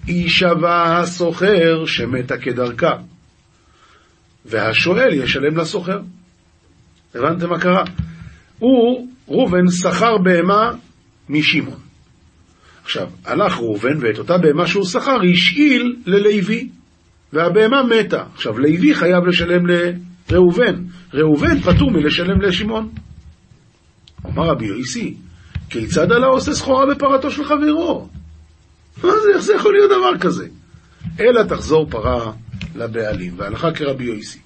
יישבע 0.07 0.99
הסוחר 0.99 1.87
שמתה 1.87 2.39
כדרכה, 2.39 2.93
והשואל 4.45 5.13
ישלם 5.13 5.57
לסוחר. 5.57 6.01
הבנתם 7.15 7.51
מה 7.51 7.59
קרה? 7.59 7.85
הוא, 8.59 9.09
ראובן, 9.29 9.69
שכר 9.83 10.19
בהמה 10.19 10.71
משמעון. 11.29 11.79
עכשיו, 12.85 13.07
הלך 13.25 13.59
ראובן 13.59 13.99
ואת 14.01 14.19
אותה 14.19 14.39
בהמה 14.39 14.67
שהוא 14.67 14.85
שכר 14.85 15.19
השאיל 15.33 15.97
ללוי, 16.07 16.69
והבהמה 17.33 17.83
מתה. 17.83 18.25
עכשיו, 18.35 18.59
לוי 18.59 18.95
חייב 18.95 19.25
לשלם 19.27 19.63
לראובן, 20.31 20.75
ראובן 21.15 21.61
פטור 21.61 21.91
מלשלם 21.91 22.41
לשמעון. 22.41 22.89
אמר 24.27 24.49
רבי 24.49 24.67
יויסי, 24.67 25.15
כיצד 25.71 26.13
עלה 26.13 26.27
עושה 26.27 26.53
סחורה 26.53 26.87
בפרתו 26.95 27.31
של 27.31 27.45
חברו? 27.45 28.09
מה 29.03 29.11
זה, 29.23 29.29
איך 29.35 29.43
זה 29.43 29.55
יכול 29.55 29.73
להיות 29.73 29.91
דבר 29.91 30.19
כזה? 30.21 30.47
אלא 31.21 31.43
תחזור 31.43 31.91
פרה 31.91 32.33
לבעלים, 32.77 33.35
והלכה 33.37 33.73
כרבי 33.73 34.05
יויסי. 34.05 34.39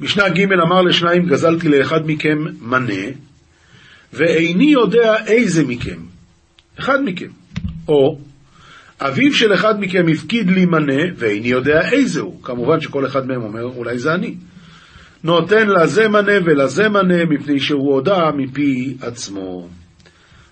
משנה 0.00 0.28
ג' 0.28 0.52
אמר 0.52 0.82
לשניים, 0.82 1.26
גזלתי 1.26 1.68
לאחד 1.68 2.00
מכם 2.06 2.44
מנה, 2.60 3.02
ואיני 4.12 4.72
יודע 4.72 5.14
איזה 5.26 5.64
מכם. 5.64 5.98
אחד 6.78 6.98
מכם. 7.04 7.28
או, 7.88 8.18
אביו 9.00 9.34
של 9.34 9.54
אחד 9.54 9.80
מכם 9.80 10.06
הפקיד 10.12 10.50
לי 10.50 10.64
מנה, 10.66 11.02
ואיני 11.16 11.48
יודע 11.48 11.90
איזה 11.90 12.20
הוא. 12.20 12.42
כמובן 12.42 12.80
שכל 12.80 13.06
אחד 13.06 13.26
מהם 13.26 13.42
אומר, 13.42 13.64
אולי 13.64 13.98
זה 13.98 14.14
אני. 14.14 14.34
נותן 15.24 15.68
לזה 15.68 16.08
מנה 16.08 16.32
ולזה 16.44 16.88
מנה, 16.88 17.24
מפני 17.24 17.60
שהוא 17.60 17.94
הודה 17.94 18.30
מפי 18.36 18.96
עצמו. 19.00 19.68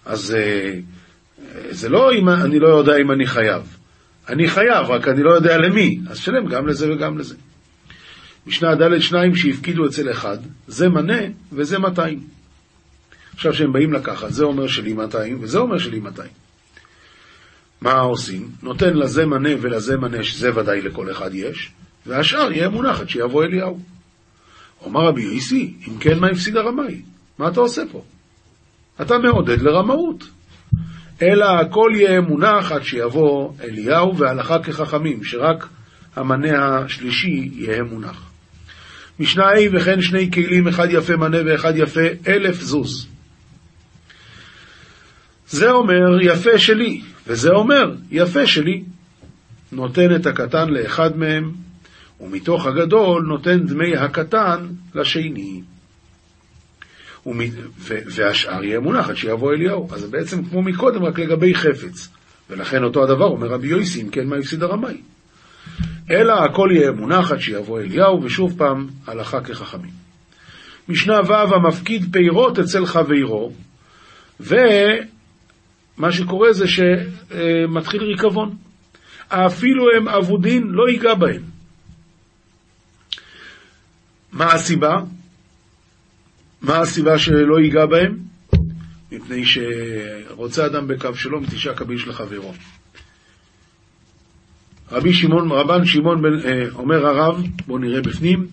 אז 0.05 0.35
אה, 0.39 0.75
זה 1.71 1.89
לא 1.89 2.13
אם 2.13 2.29
אני 2.29 2.59
לא 2.59 2.69
יודע 2.69 2.97
אם 2.97 3.11
אני 3.11 3.27
חייב. 3.27 3.77
אני 4.29 4.49
חייב, 4.49 4.87
רק 4.91 5.09
אני 5.09 5.23
לא 5.23 5.31
יודע 5.31 5.59
למי. 5.59 6.01
אז 6.11 6.19
שלם 6.19 6.47
גם 6.47 6.67
לזה 6.67 6.93
וגם 6.93 7.19
לזה. 7.19 7.35
משנה 8.47 8.75
ד' 8.75 8.99
שניים 8.99 9.35
שהפקידו 9.35 9.87
אצל 9.87 10.11
אחד, 10.11 10.39
זה 10.67 10.89
מנה 10.89 11.21
וזה 11.53 11.79
200. 11.79 12.21
עכשיו 13.35 13.55
שהם 13.55 13.73
באים 13.73 13.93
לקחת, 13.93 14.33
זה 14.33 14.45
אומר 14.45 14.67
שלי 14.67 14.93
200 14.93 15.39
וזה 15.41 15.59
אומר 15.59 15.79
שלי 15.79 16.01
200. 16.01 16.31
מה 17.81 17.93
עושים? 17.93 18.49
נותן 18.63 18.97
לזה 18.97 19.27
מנה 19.27 19.51
ולזה 19.61 19.97
מנה, 19.97 20.23
שזה 20.23 20.59
ודאי 20.59 20.81
לכל 20.81 21.11
אחד 21.11 21.35
יש, 21.35 21.73
והשאר 22.07 22.53
יהיה 22.53 22.69
מונח 22.69 23.01
עד 23.01 23.09
שיבוא 23.09 23.45
אליהו. 23.45 23.81
אומר 24.81 25.01
רבי 25.01 25.23
יויסי, 25.23 25.75
אם 25.89 25.99
כן 25.99 26.19
מה 26.19 26.27
הפסיד 26.27 26.57
הרמאי? 26.57 27.03
מה 27.39 27.49
אתה 27.49 27.61
עושה 27.61 27.83
פה? 27.93 28.03
אתה 29.01 29.19
מעודד 29.19 29.63
לרמאות. 29.63 30.25
אלא 31.23 31.45
הכל 31.45 31.91
יהיה 31.95 32.21
מונח 32.21 32.73
עד 32.73 32.83
שיבוא 32.83 33.53
אליהו, 33.65 34.19
והלכה 34.19 34.59
כחכמים, 34.59 35.25
שרק 35.25 35.69
המנה 36.17 36.79
השלישי 36.79 37.51
יהיה 37.53 37.83
מונח. 37.83 38.31
משנה 39.21 39.45
ה' 39.45 39.73
וכן 39.73 40.03
שני 40.03 40.31
כלים, 40.31 40.69
אחד 40.69 40.89
יפה 40.91 41.17
מנה 41.17 41.39
ואחד 41.47 41.73
יפה 41.77 42.01
אלף 42.27 42.61
זוז. 42.61 43.07
זה 45.49 45.71
אומר 45.71 46.21
יפה 46.23 46.59
שלי, 46.59 47.01
וזה 47.27 47.51
אומר 47.51 47.95
יפה 48.11 48.47
שלי. 48.47 48.83
נותן 49.73 50.15
את 50.15 50.27
הקטן 50.27 50.69
לאחד 50.69 51.17
מהם, 51.17 51.53
ומתוך 52.21 52.67
הגדול 52.67 53.23
נותן 53.23 53.67
דמי 53.67 53.97
הקטן 53.97 54.67
לשני. 54.95 55.63
והשאר 57.87 58.65
יהיה 58.65 58.81
מונח 58.81 59.09
עד 59.09 59.17
שיבוא 59.17 59.53
אליהו. 59.53 59.89
אז 59.93 60.01
זה 60.01 60.09
בעצם 60.09 60.45
כמו 60.45 60.63
מקודם, 60.63 61.05
רק 61.05 61.19
לגבי 61.19 61.55
חפץ. 61.55 62.09
ולכן 62.51 62.85
אותו 62.85 63.03
הדבר 63.03 63.25
אומר 63.25 63.49
רבי 63.49 63.69
יויסי, 63.69 64.03
אם 64.03 64.09
כן 64.09 64.27
מה 64.27 64.37
הפסיד 64.37 64.63
הרמאי. 64.63 65.01
אלא 66.11 66.33
הכל 66.33 66.69
יהיה 66.73 66.91
מונח 66.93 67.33
עד 67.33 67.39
שיבוא 67.39 67.81
אליהו, 67.81 68.23
ושוב 68.23 68.59
פעם, 68.59 68.89
הלכה 69.07 69.41
כחכמים. 69.41 69.91
משנה 70.89 71.21
ו' 71.27 71.55
המפקיד 71.55 72.13
פירות 72.13 72.59
אצל 72.59 72.87
חברו, 72.87 73.53
ומה 74.41 76.13
שקורה 76.13 76.53
זה 76.53 76.65
שמתחיל 76.69 78.03
ריקבון. 78.03 78.57
אפילו 79.29 79.85
הם 79.97 80.09
אבודין, 80.09 80.63
לא 80.67 80.89
ייגע 80.89 81.15
בהם. 81.15 81.43
מה 84.33 84.53
הסיבה? 84.53 84.97
מה 86.63 86.79
הסיבה 86.79 87.19
שלא 87.19 87.61
ייגע 87.61 87.87
בהם? 87.87 88.17
מפני 89.13 89.43
שרוצה 89.45 90.67
אדם 90.67 90.89
בקו 90.89 91.15
שלום, 91.15 91.47
תשעה 91.47 91.75
קביל 91.75 91.99
של 91.99 92.13
חברו. 92.13 92.53
רבי 94.93 95.13
שמעון, 95.13 95.53
רבן 95.53 95.85
שמעון 95.85 96.23
בן, 96.23 96.49
אה, 96.49 96.65
אומר 96.75 97.07
הרב, 97.07 97.43
בואו 97.67 97.79
נראה 97.79 98.01
בפנים, 98.01 98.47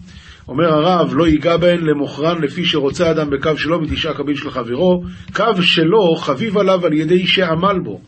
אומר 0.48 0.74
הרב, 0.74 1.14
לא 1.14 1.28
ייגע 1.28 1.58
בהן 1.58 1.86
למוכרן 1.86 2.42
לפי 2.42 2.66
שרוצה 2.66 3.12
אדם 3.12 3.30
בקו 3.30 3.58
שלו 3.58 3.82
מתשעה 3.82 4.14
קבין 4.14 4.36
של 4.36 4.52
חברו, 4.52 5.04
קו 5.36 5.62
שלו 5.62 6.16
חביב 6.16 6.58
עליו 6.58 6.86
על 6.86 6.94
ידי 6.94 7.28
שעמל 7.28 7.80
בו, 7.84 8.02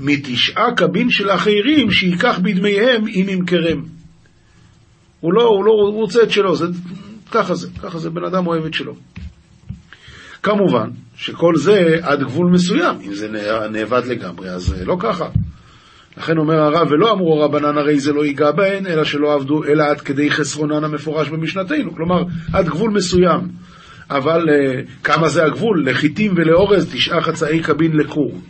מתשעה 0.00 0.74
קבין 0.76 1.10
של 1.10 1.30
אחרים 1.30 1.90
שייקח 1.90 2.38
בדמיהם 2.42 3.06
אם 3.06 3.26
ימכרם. 3.28 3.82
הוא 5.20 5.32
לא, 5.32 5.42
הוא 5.42 5.64
לא 5.64 5.72
הוא 5.72 5.94
רוצה 5.94 6.22
את 6.22 6.30
שלו, 6.30 6.56
זה, 6.56 6.66
ככה 7.30 7.54
זה, 7.54 7.68
ככה 7.82 7.98
זה, 7.98 8.10
בן 8.10 8.24
אדם 8.24 8.46
אוהב 8.46 8.64
את 8.64 8.74
שלו. 8.74 8.94
כמובן 10.42 10.90
שכל 11.16 11.56
זה 11.56 11.98
עד 12.02 12.22
גבול 12.22 12.50
מסוים, 12.50 12.96
אם 13.06 13.14
זה 13.14 13.28
נאבד 13.70 14.02
לגמרי, 14.06 14.50
אז 14.50 14.74
לא 14.86 14.96
ככה. 15.00 15.28
לכן 16.16 16.38
אומר 16.38 16.54
הרב, 16.54 16.88
ולא 16.90 17.12
אמרו 17.12 17.40
רבנן 17.40 17.78
הרי 17.78 18.00
זה 18.00 18.12
לא 18.12 18.24
ייגע 18.24 18.50
בהן, 18.50 18.86
אלא 18.86 19.04
שלא 19.04 19.34
עבדו, 19.34 19.64
אלא 19.64 19.84
עד 19.84 20.00
כדי 20.00 20.30
חסרונן 20.30 20.84
המפורש 20.84 21.28
במשנתנו. 21.28 21.94
כלומר, 21.94 22.22
עד 22.52 22.68
גבול 22.68 22.90
מסוים. 22.90 23.40
אבל 24.10 24.42
uh, 24.42 25.04
כמה 25.04 25.28
זה 25.28 25.44
הגבול? 25.44 25.90
לחיטים 25.90 26.32
ולאורז 26.36 26.92
תשעה 26.92 27.20
חצאי 27.20 27.60
קבין 27.60 27.96
לכור. 27.96 28.40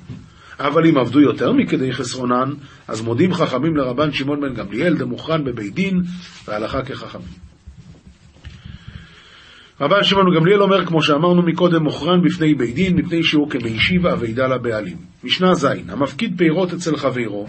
אבל 0.61 0.87
אם 0.87 0.98
עבדו 0.98 1.20
יותר 1.20 1.53
מכדי 1.53 1.92
חסרונן, 1.92 2.51
אז 2.88 3.01
מודים 3.01 3.35
חכמים 3.35 3.77
לרבן 3.77 4.12
שמעון 4.12 4.40
בן 4.40 4.55
גמליאל, 4.55 4.96
דמוכרן 4.96 5.44
בבית 5.44 5.74
דין, 5.74 6.03
והלכה 6.48 6.83
כחכמים. 6.83 7.47
רבן 9.80 10.04
שמעון 10.04 10.34
גמליאל 10.34 10.62
אומר, 10.62 10.86
כמו 10.86 11.02
שאמרנו 11.02 11.42
מקודם, 11.42 11.82
מוכרן 11.82 12.22
בפני 12.22 12.54
בית 12.54 12.74
דין, 12.74 12.96
מפני 12.96 13.24
שהוא 13.24 13.50
כמישיבה 13.50 14.12
אבידה 14.12 14.46
לבעלים. 14.46 14.96
משנה 15.24 15.54
ז' 15.54 15.66
המפקיד 15.88 16.34
פירות 16.38 16.72
אצל 16.72 16.96
חברו, 16.96 17.46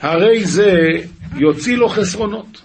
הרי 0.00 0.44
זה 0.44 0.72
יוציא 1.36 1.76
לו 1.76 1.88
חסרונות. 1.88 2.62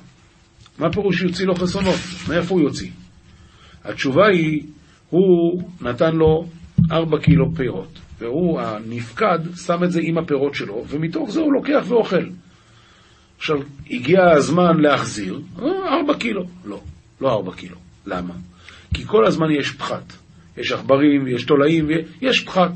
מה 0.79 0.91
פירוש 0.91 1.21
יוציא 1.21 1.45
לו 1.45 1.55
חסרונות? 1.55 1.99
מאיפה 2.29 2.53
הוא 2.53 2.61
יוציא? 2.61 2.89
התשובה 3.83 4.27
היא, 4.27 4.63
הוא 5.09 5.63
נתן 5.81 6.15
לו 6.15 6.45
ארבע 6.91 7.17
קילו 7.17 7.55
פירות, 7.55 7.99
והוא, 8.19 8.61
הנפקד, 8.61 9.39
שם 9.65 9.83
את 9.83 9.91
זה 9.91 9.99
עם 10.03 10.17
הפירות 10.17 10.55
שלו, 10.55 10.85
ומתוך 10.87 11.31
זה 11.31 11.39
הוא 11.39 11.53
לוקח 11.53 11.83
ואוכל. 11.87 12.25
עכשיו, 13.37 13.57
הגיע 13.89 14.19
הזמן 14.31 14.79
להחזיר, 14.79 15.41
אה, 15.59 15.97
ארבע 15.97 16.13
קילו. 16.19 16.43
לא. 16.65 16.79
לא 17.21 17.31
ארבע 17.31 17.51
קילו. 17.55 17.75
למה? 18.05 18.33
כי 18.93 19.03
כל 19.05 19.25
הזמן 19.25 19.47
יש 19.59 19.71
פחת. 19.71 20.13
יש 20.57 20.71
עכברים, 20.71 21.27
יש 21.27 21.43
תולעים, 21.43 21.87
יש 22.21 22.39
פחת. 22.39 22.71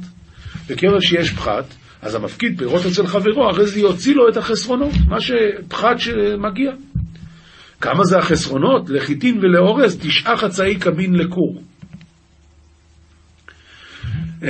וכיוון 0.67 1.01
שיש 1.01 1.31
פחת, 1.31 1.65
אז 2.01 2.15
המפקיד 2.15 2.57
פירות 2.57 2.85
אצל 2.85 3.07
חברו, 3.07 3.49
הרי 3.49 3.65
זה 3.65 3.79
יוציא 3.79 4.15
לו 4.15 4.29
את 4.29 4.37
החסרונות, 4.37 4.93
מה 5.07 5.17
שפחת 5.21 5.99
שמגיע. 5.99 6.71
כמה 7.81 8.03
זה 8.03 8.17
החסרונות? 8.17 8.89
לחיטין 8.89 9.37
ולאורז, 9.37 9.97
תשעה 10.01 10.37
חצאי 10.37 10.75
קבין 10.75 11.15
לכור. 11.15 11.61
אה, 14.43 14.49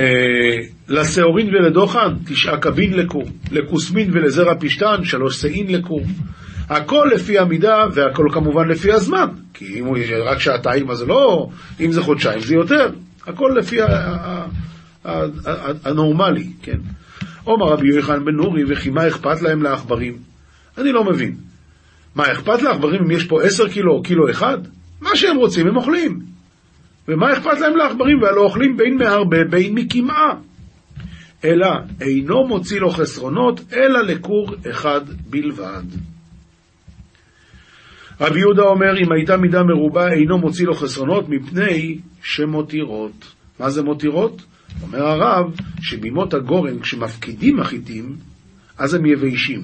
לשעורין 0.88 1.48
ולדוחן, 1.48 2.14
תשעה 2.26 2.60
קבין 2.60 2.92
לכור. 2.92 3.24
לכוסמין 3.52 4.10
ולזרע 4.12 4.54
פשתן, 4.60 5.04
שלוש 5.04 5.42
שאין 5.42 5.66
לכור. 5.72 6.02
הכל 6.68 7.10
לפי 7.14 7.38
המידה, 7.38 7.84
והכל 7.94 8.28
כמובן 8.32 8.68
לפי 8.68 8.92
הזמן. 8.92 9.26
כי 9.54 9.80
אם 9.80 9.84
הוא 9.84 9.98
רק 10.24 10.38
שעתיים, 10.38 10.90
אז 10.90 11.02
לא... 11.02 11.48
אם 11.80 11.92
זה 11.92 12.02
חודשיים, 12.02 12.40
זה 12.40 12.54
יותר. 12.54 12.90
הכל 13.26 13.52
לפי 13.56 13.76
הנורמלי, 15.84 16.46
כן. 16.62 16.78
עומר 17.44 17.66
רבי 17.66 17.88
יוחנן 17.88 18.24
בן 18.24 18.34
נורי, 18.34 18.62
וכי 18.68 18.90
מה 18.90 19.08
אכפת 19.08 19.42
להם 19.42 19.62
לעכברים? 19.62 20.18
אני 20.78 20.92
לא 20.92 21.04
מבין. 21.04 21.36
מה 22.14 22.32
אכפת 22.32 22.62
לעכברים 22.62 23.02
אם 23.02 23.10
יש 23.10 23.24
פה 23.24 23.42
עשר 23.42 23.68
קילו 23.68 23.92
או 23.92 24.02
קילו 24.02 24.30
אחד? 24.30 24.58
מה 25.00 25.10
שהם 25.16 25.36
רוצים 25.36 25.66
הם 25.66 25.76
אוכלים. 25.76 26.20
ומה 27.08 27.32
אכפת 27.32 27.60
להם 27.60 27.76
לעכברים? 27.76 28.22
והלא 28.22 28.40
אוכלים 28.40 28.76
בין 28.76 28.96
מהרבה 28.96 29.44
בין 29.50 29.74
מקמעה. 29.74 30.34
אלא 31.44 31.68
אינו 32.00 32.46
מוציא 32.46 32.80
לו 32.80 32.90
חסרונות, 32.90 33.60
אלא 33.72 34.02
לכור 34.02 34.54
אחד 34.70 35.00
בלבד. 35.30 35.82
רבי 38.20 38.38
יהודה 38.40 38.62
אומר, 38.62 38.98
אם 38.98 39.12
הייתה 39.12 39.36
מידה 39.36 39.62
מרובה, 39.62 40.12
אינו 40.12 40.38
מוציא 40.38 40.66
לו 40.66 40.74
חסרונות, 40.74 41.28
מפני 41.28 41.98
שמותירות. 42.22 43.34
מה 43.60 43.70
זה 43.70 43.82
מותירות? 43.82 44.42
אומר 44.82 45.02
הרב, 45.02 45.54
שבימות 45.80 46.34
הגורן, 46.34 46.80
כשמפקידים 46.80 47.60
החיטים, 47.60 48.16
אז 48.78 48.94
הם 48.94 49.06
יביישים. 49.06 49.62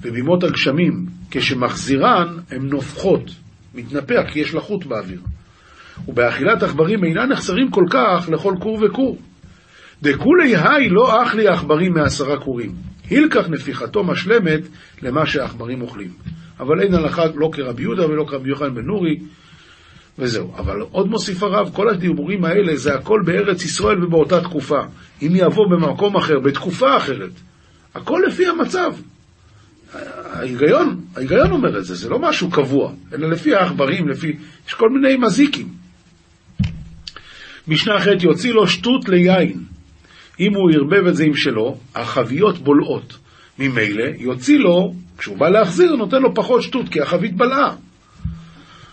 ובימות 0.00 0.44
הגשמים, 0.44 1.06
כשמחזירן, 1.30 2.36
הן 2.50 2.62
נופחות, 2.62 3.30
מתנפח 3.74 4.22
כי 4.32 4.40
יש 4.40 4.54
לחות 4.54 4.86
באוויר. 4.86 5.20
ובאכילת 6.08 6.62
עכברים 6.62 7.04
אינן 7.04 7.32
נחסרים 7.32 7.70
כל 7.70 7.84
כך 7.90 8.28
לכל 8.32 8.54
כור 8.60 8.78
וכור. 8.82 9.18
דכולי 10.02 10.56
היי 10.56 10.88
לא 10.88 11.22
אך 11.22 11.34
לי 11.34 11.48
עכברים 11.48 11.92
מעשרה 11.92 12.40
כורים. 12.40 12.72
הילקח 13.10 13.48
נפיחתו 13.48 14.04
משלמת 14.04 14.60
למה 15.02 15.26
שעכברים 15.26 15.82
אוכלים. 15.82 16.10
אבל 16.60 16.80
אין 16.80 16.94
הלכה 16.94 17.22
לא 17.34 17.50
כרבי 17.52 17.82
יהודה 17.82 18.06
ולא 18.06 18.24
כרבי 18.28 18.48
יוחנן 18.48 18.74
בן 18.74 18.84
נורי, 18.84 19.18
וזהו. 20.18 20.52
אבל 20.58 20.80
עוד 20.80 21.08
מוסיף 21.08 21.42
הרב, 21.42 21.70
כל 21.72 21.88
הדיבורים 21.88 22.44
האלה 22.44 22.76
זה 22.76 22.94
הכל 22.94 23.22
בארץ 23.24 23.64
ישראל 23.64 24.04
ובאותה 24.04 24.40
תקופה. 24.40 24.80
אם 25.22 25.32
יבוא 25.34 25.66
במקום 25.70 26.16
אחר, 26.16 26.38
בתקופה 26.38 26.96
אחרת, 26.96 27.30
הכל 27.94 28.22
לפי 28.28 28.46
המצב. 28.46 28.92
ההיגיון, 30.32 31.00
ההיגיון 31.16 31.50
אומר 31.50 31.78
את 31.78 31.84
זה, 31.84 31.94
זה 31.94 32.08
לא 32.08 32.18
משהו 32.18 32.50
קבוע, 32.50 32.92
אלא 33.12 33.30
לפי 33.30 33.54
העכברים, 33.54 34.08
לפי... 34.08 34.36
יש 34.68 34.74
כל 34.74 34.88
מיני 34.90 35.16
מזיקים. 35.16 35.68
משנה 37.68 37.96
אחרת 37.96 38.22
יוציא 38.22 38.52
לו 38.52 38.68
שטות 38.68 39.08
ליין. 39.08 39.64
אם 40.40 40.54
הוא 40.54 40.70
ערבב 40.70 41.06
את 41.06 41.16
זה 41.16 41.24
עם 41.24 41.34
שלו, 41.34 41.78
החביות 41.94 42.58
בולעות. 42.58 43.16
ממילא 43.58 44.04
יוציא 44.18 44.58
לו, 44.58 44.94
כשהוא 45.22 45.38
בא 45.38 45.48
להחזיר, 45.48 45.96
נותן 45.96 46.22
לו 46.22 46.34
פחות 46.34 46.62
שטות, 46.62 46.88
כי 46.88 47.00
החבית 47.00 47.36
בלעה. 47.36 47.74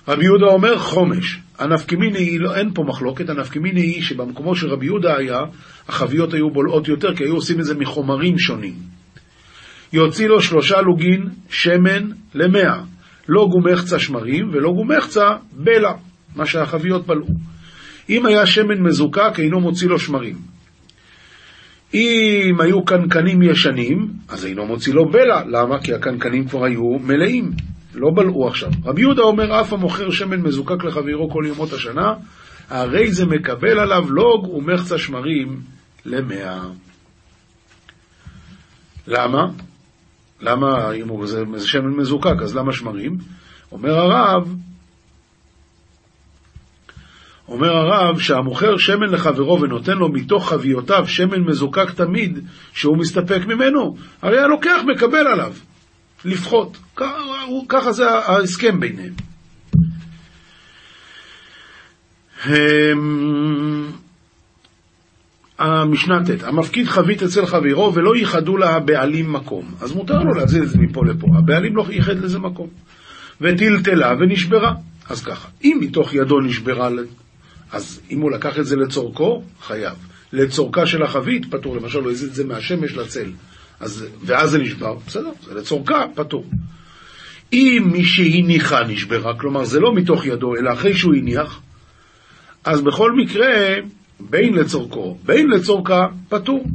רבי 0.08 0.24
יהודה 0.24 0.46
אומר 0.46 0.78
חומש. 0.78 1.39
הנפקמיני 1.60 2.18
היא, 2.18 2.39
לא, 2.39 2.56
אין 2.56 2.74
פה 2.74 2.84
מחלוקת, 2.88 3.30
הנפקמיני 3.30 3.82
היא 3.82 4.02
שבמקומות 4.02 4.58
שרבי 4.58 4.86
יהודה 4.86 5.18
היה, 5.18 5.39
החביות 5.88 6.34
היו 6.34 6.50
בולעות 6.50 6.88
יותר, 6.88 7.15
כי 7.15 7.24
היו 7.24 7.36
עושים 7.36 7.60
את 7.60 7.65
זה 7.65 7.76
מחומרים 7.76 8.39
שונים. 8.39 8.74
יוציא 9.94 10.28
לו 10.28 10.42
שלושה 10.42 10.82
לוגין 10.82 11.30
שמן 11.50 12.10
למאה, 12.36 12.82
לא 13.30 13.48
גומחצה 13.52 14.00
שמרים 14.00 14.50
ולא 14.54 14.72
גומחצה 14.72 15.28
בלע, 15.54 15.92
מה 16.36 16.46
שהחביות 16.46 17.08
בלעו. 17.08 17.28
אם 18.10 18.26
היה 18.26 18.46
שמן 18.46 18.82
מזוקק, 18.82 19.39
אינו 19.39 19.60
מוציא 19.60 19.88
לו 19.88 20.00
שמרים. 20.00 20.36
אם 21.93 22.56
היו 22.60 22.86
קנקנים 22.86 23.41
ישנים, 23.41 24.08
אז 24.30 24.45
אינו 24.45 24.65
מוציא 24.65 24.93
לו 24.93 25.10
בלע. 25.10 25.43
למה? 25.45 25.80
כי 25.80 25.93
הקנקנים 25.93 26.47
כבר 26.47 26.65
היו 26.65 26.99
מלאים, 26.99 27.52
לא 27.93 28.10
בלעו 28.15 28.47
עכשיו. 28.47 28.69
רבי 28.86 29.02
יהודה 29.02 29.21
אומר, 29.21 29.62
אף 29.62 29.73
המוכר 29.73 30.10
שמן 30.10 30.41
מזוקק 30.41 30.84
לחברו 30.84 31.30
כל 31.30 31.43
ימות 31.47 31.73
השנה, 31.73 32.13
הרי 32.69 33.12
זה 33.12 33.25
מקבל 33.25 33.80
עליו 33.80 34.12
לוג 34.12 34.54
ומחצה 34.54 34.97
שמרים 34.97 35.60
למאה. 36.06 36.62
למה? 39.08 39.41
למה, 40.41 40.91
אם 40.93 41.25
זה, 41.25 41.43
זה 41.56 41.67
שמן 41.67 41.93
מזוקק, 41.97 42.41
אז 42.43 42.56
למה 42.56 42.73
שמרים? 42.73 43.17
אומר 43.71 43.99
הרב, 43.99 44.56
אומר 47.50 47.72
הרב 47.72 48.20
שהמוכר 48.20 48.78
שמן 48.78 49.10
לחברו 49.10 49.62
ונותן 49.62 49.98
לו 49.98 50.10
מתוך 50.10 50.50
חביותיו 50.50 51.08
שמן 51.08 51.42
מזוקק 51.42 51.92
תמיד 51.92 52.40
שהוא 52.74 52.98
מסתפק 52.98 53.46
ממנו, 53.48 53.96
הרי 54.22 54.40
הלוקח 54.40 54.82
מקבל 54.88 55.28
עליו, 55.28 55.54
לפחות. 56.26 56.78
ככה 57.70 57.92
זה 57.92 58.10
ההסכם 58.10 58.80
ביניהם. 58.80 59.14
המשנה 65.60 66.24
ט', 66.26 66.44
המפקיד 66.44 66.88
חבית 66.88 67.24
אצל 67.24 67.46
חברו 67.46 67.94
ולא 67.94 68.16
ייחדו 68.16 68.58
לה 68.58 68.70
הבעלים 68.70 69.34
מקום. 69.34 69.66
אז 69.82 69.96
מותר 69.96 70.20
לו 70.20 70.34
להזיז 70.34 70.64
את 70.64 70.70
זה 70.70 70.78
מפה 70.80 71.02
לפה, 71.06 71.28
הבעלים 71.38 71.76
לא 71.76 71.86
ייחד 71.90 72.20
לזה 72.20 72.40
מקום. 72.40 72.68
וטלטלה 73.42 74.12
ונשברה. 74.20 74.74
אז 75.10 75.24
ככה, 75.24 75.48
אם 75.64 75.78
מתוך 75.82 76.14
ידו 76.14 76.40
נשברה, 76.40 76.90
אז 77.72 78.02
אם 78.12 78.22
הוא 78.22 78.32
לקח 78.32 78.60
את 78.60 78.66
זה 78.66 78.76
לצורכו, 78.76 79.44
חייב. 79.62 79.94
לצורכה 80.34 80.86
של 80.86 81.04
החבית, 81.04 81.46
פטור. 81.52 81.76
למשל, 81.76 82.00
הוא 82.00 82.12
הזיז 82.12 82.30
את 82.30 82.36
זה 82.36 82.46
מהשמש 82.46 82.94
לצל, 82.94 83.32
אז, 83.80 84.06
ואז 84.26 84.50
זה 84.50 84.58
נשבר, 84.58 84.96
בסדר, 85.08 85.32
זה 85.46 85.54
לצורכה, 85.54 86.06
פטור. 86.16 86.46
אם 87.54 87.90
מי 87.92 88.06
שהניחה 88.06 88.84
נשברה, 88.84 89.40
כלומר 89.40 89.64
זה 89.64 89.80
לא 89.80 89.96
מתוך 89.96 90.26
ידו, 90.26 90.56
אלא 90.56 90.74
אחרי 90.74 90.94
שהוא 90.94 91.16
הניח, 91.16 91.62
אז 92.66 92.82
בכל 92.82 93.12
מקרה, 93.12 93.76
בין 94.20 94.54
לצורכו, 94.54 95.18
בין 95.26 95.50
לצורכה, 95.50 96.08
פטור. 96.30 96.68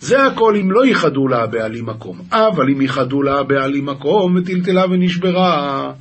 זה 0.00 0.26
הכל 0.26 0.56
אם 0.56 0.70
לא 0.70 0.86
ייחדו 0.86 1.28
לה 1.28 1.42
הבעלים 1.42 1.86
מקום. 1.86 2.20
אבל 2.32 2.70
אם 2.70 2.80
ייחדו 2.80 3.22
לה 3.22 3.38
הבעלים 3.38 3.86
מקום 3.86 4.36
וטלטלה 4.36 4.84
ונשברה, 4.90 5.92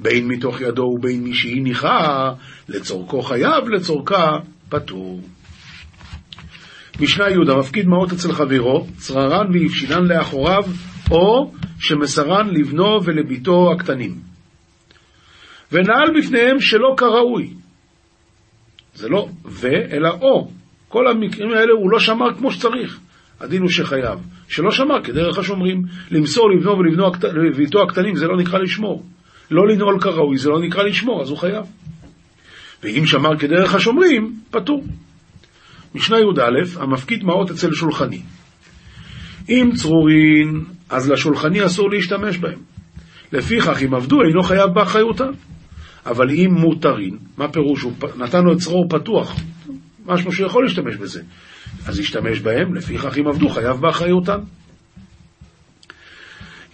בין 0.00 0.28
מתוך 0.28 0.60
ידו 0.60 0.82
ובין 0.82 1.24
מי 1.24 1.34
שהניחה, 1.34 2.32
לצורכו 2.68 3.22
חייב, 3.22 3.68
לצורכה 3.68 4.38
פטור. 4.68 5.20
משנה 7.00 7.30
י' 7.30 7.50
המפקיד 7.50 7.86
מעות 7.86 8.12
אצל 8.12 8.32
חברו, 8.32 8.86
צררן 8.96 9.46
ויבשינן 9.52 10.04
לאחוריו, 10.04 10.62
או 11.10 11.52
שמסרן 11.78 12.48
לבנו 12.50 13.04
ולביתו 13.04 13.72
הקטנים. 13.72 14.14
ונעל 15.72 16.18
בפניהם 16.18 16.60
שלא 16.60 16.94
כראוי. 16.96 17.54
זה 18.94 19.08
לא 19.08 19.28
ו, 19.44 19.68
אלא 19.92 20.08
או. 20.20 20.48
כל 20.88 21.08
המקרים 21.08 21.50
האלה 21.50 21.72
הוא 21.72 21.90
לא 21.90 21.98
שמר 21.98 22.34
כמו 22.38 22.52
שצריך. 22.52 22.98
הדין 23.40 23.62
הוא 23.62 23.70
שחייב. 23.70 24.18
שלא 24.48 24.70
שמר 24.70 25.02
כדרך 25.04 25.38
השומרים. 25.38 25.82
למסור 26.10 26.50
לבנו 26.50 26.78
ולביתו 26.78 27.82
הקטנים 27.82 28.16
זה 28.16 28.26
לא 28.26 28.36
נקרא 28.36 28.58
לשמור. 28.58 29.02
לא 29.50 29.68
לנעול 29.68 30.00
כראוי 30.00 30.38
זה 30.38 30.48
לא 30.48 30.60
נקרא 30.60 30.82
לשמור, 30.82 31.22
אז 31.22 31.30
הוא 31.30 31.38
חייב. 31.38 31.64
ואם 32.82 33.06
שמר 33.06 33.36
כדרך 33.38 33.74
השומרים, 33.74 34.40
פטור. 34.50 34.84
משנה 35.94 36.18
י"א, 36.18 36.80
המפקיד 36.82 37.24
מעות 37.24 37.50
אצל 37.50 37.72
שולחני. 37.72 38.22
אם 39.48 39.70
צרורין, 39.74 40.64
אז 40.90 41.10
לשולחני 41.10 41.66
אסור 41.66 41.90
להשתמש 41.90 42.38
בהם. 42.38 42.58
לפיכך, 43.32 43.82
אם 43.82 43.94
עבדו, 43.94 44.22
אינו 44.22 44.42
חייב 44.42 44.70
באחריותם. 44.74 45.30
אבל 46.06 46.30
אם 46.30 46.50
מותרין, 46.50 47.16
מה 47.38 47.48
פירוש? 47.48 47.82
הוא 47.82 47.92
נתן 48.16 48.42
לו 48.44 48.52
את 48.52 48.58
צרור 48.58 48.86
פתוח, 48.88 49.36
משהו 50.06 50.32
שהוא 50.32 50.46
יכול 50.46 50.64
להשתמש 50.64 50.96
בזה. 50.96 51.22
אז 51.86 51.98
ישתמש 51.98 52.40
בהם, 52.40 52.74
לפיכך 52.74 53.18
אם 53.18 53.28
עבדו, 53.28 53.48
חייב 53.48 53.76
באחריותם. 53.80 54.38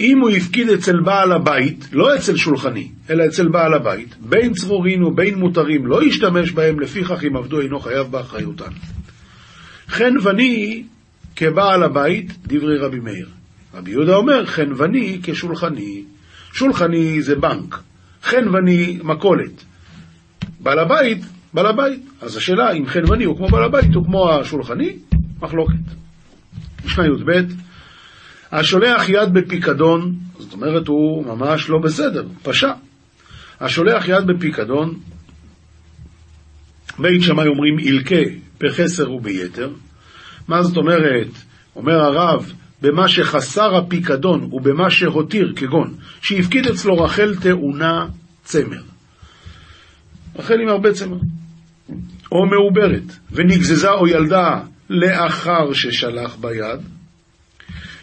אם 0.03 0.19
הוא 0.21 0.31
הפקיד 0.31 0.69
אצל 0.69 1.01
בעל 1.01 1.33
הבית, 1.33 1.89
לא 1.93 2.17
אצל 2.17 2.37
שולחני, 2.37 2.89
אלא 3.11 3.27
אצל 3.27 3.49
בעל 3.49 3.75
הבית, 3.75 4.15
בין 4.21 4.53
צרורין 4.53 5.03
ובין 5.03 5.35
מותרים, 5.35 5.87
לא 5.87 6.05
ישתמש 6.05 6.53
בהם, 6.53 6.81
לפיכך 6.81 7.25
אם 7.25 7.37
עבדו 7.37 7.61
אינו 7.61 7.81
חייב 7.81 8.07
באחריותן. 8.11 8.73
חנווני 9.89 10.85
כבעל 11.37 11.83
הבית, 11.83 12.33
דברי 12.47 12.79
רבי 12.79 12.99
מאיר. 12.99 13.29
רבי 13.75 13.91
יהודה 13.91 14.17
אומר, 14.17 14.47
חנווני 14.47 15.21
כשולחני. 15.23 16.03
שולחני 16.53 17.23
זה 17.23 17.35
בנק, 17.35 17.81
חנווני 18.23 18.99
מכולת. 19.05 19.65
בעל 20.61 20.79
הבית, 20.79 21.19
בעל 21.55 21.67
הבית. 21.67 22.01
אז 22.21 22.37
השאלה 22.37 22.73
אם 22.73 22.87
חנווני 22.87 23.25
הוא 23.25 23.37
כמו 23.37 23.49
בעל 23.49 23.65
הבית 23.65 23.95
הוא 23.95 24.05
כמו 24.05 24.31
השולחני, 24.31 24.97
מחלוקת. 25.43 25.75
משנה 26.85 27.07
י"ב, 27.07 27.43
השולח 28.53 29.09
יד 29.09 29.33
בפיקדון, 29.33 30.15
זאת 30.39 30.53
אומרת 30.53 30.89
הוא 30.89 31.27
ממש 31.27 31.69
לא 31.69 31.79
בסדר, 31.79 32.25
פשע. 32.43 32.73
השולח 33.61 34.09
יד 34.09 34.27
בפיקדון, 34.27 34.99
בית 36.99 37.23
שמאי 37.23 37.47
אומרים 37.47 37.79
ילקה 37.79 38.31
בחסר 38.61 39.13
וביתר. 39.13 39.71
מה 40.49 40.63
זאת 40.63 40.77
אומרת? 40.77 41.29
אומר 41.77 42.01
הרב, 42.01 42.53
במה 42.83 43.09
שחסר 43.09 43.77
הפיקדון 43.77 44.49
ובמה 44.53 44.91
שהותיר, 44.91 45.53
כגון 45.57 45.95
שהפקיד 46.23 46.67
אצלו 46.67 46.99
רחל 46.99 47.35
טעונה 47.35 48.07
צמר. 48.45 48.83
רחל 50.37 50.61
עם 50.63 50.69
הרבה 50.69 50.93
צמר. 50.93 51.19
או 52.33 52.47
מעוברת, 52.47 53.17
ונגזזה 53.33 53.91
או 53.91 54.09
ילדה 54.09 54.61
לאחר 54.91 55.73
ששלח 55.73 56.37
ביד, 56.37 56.81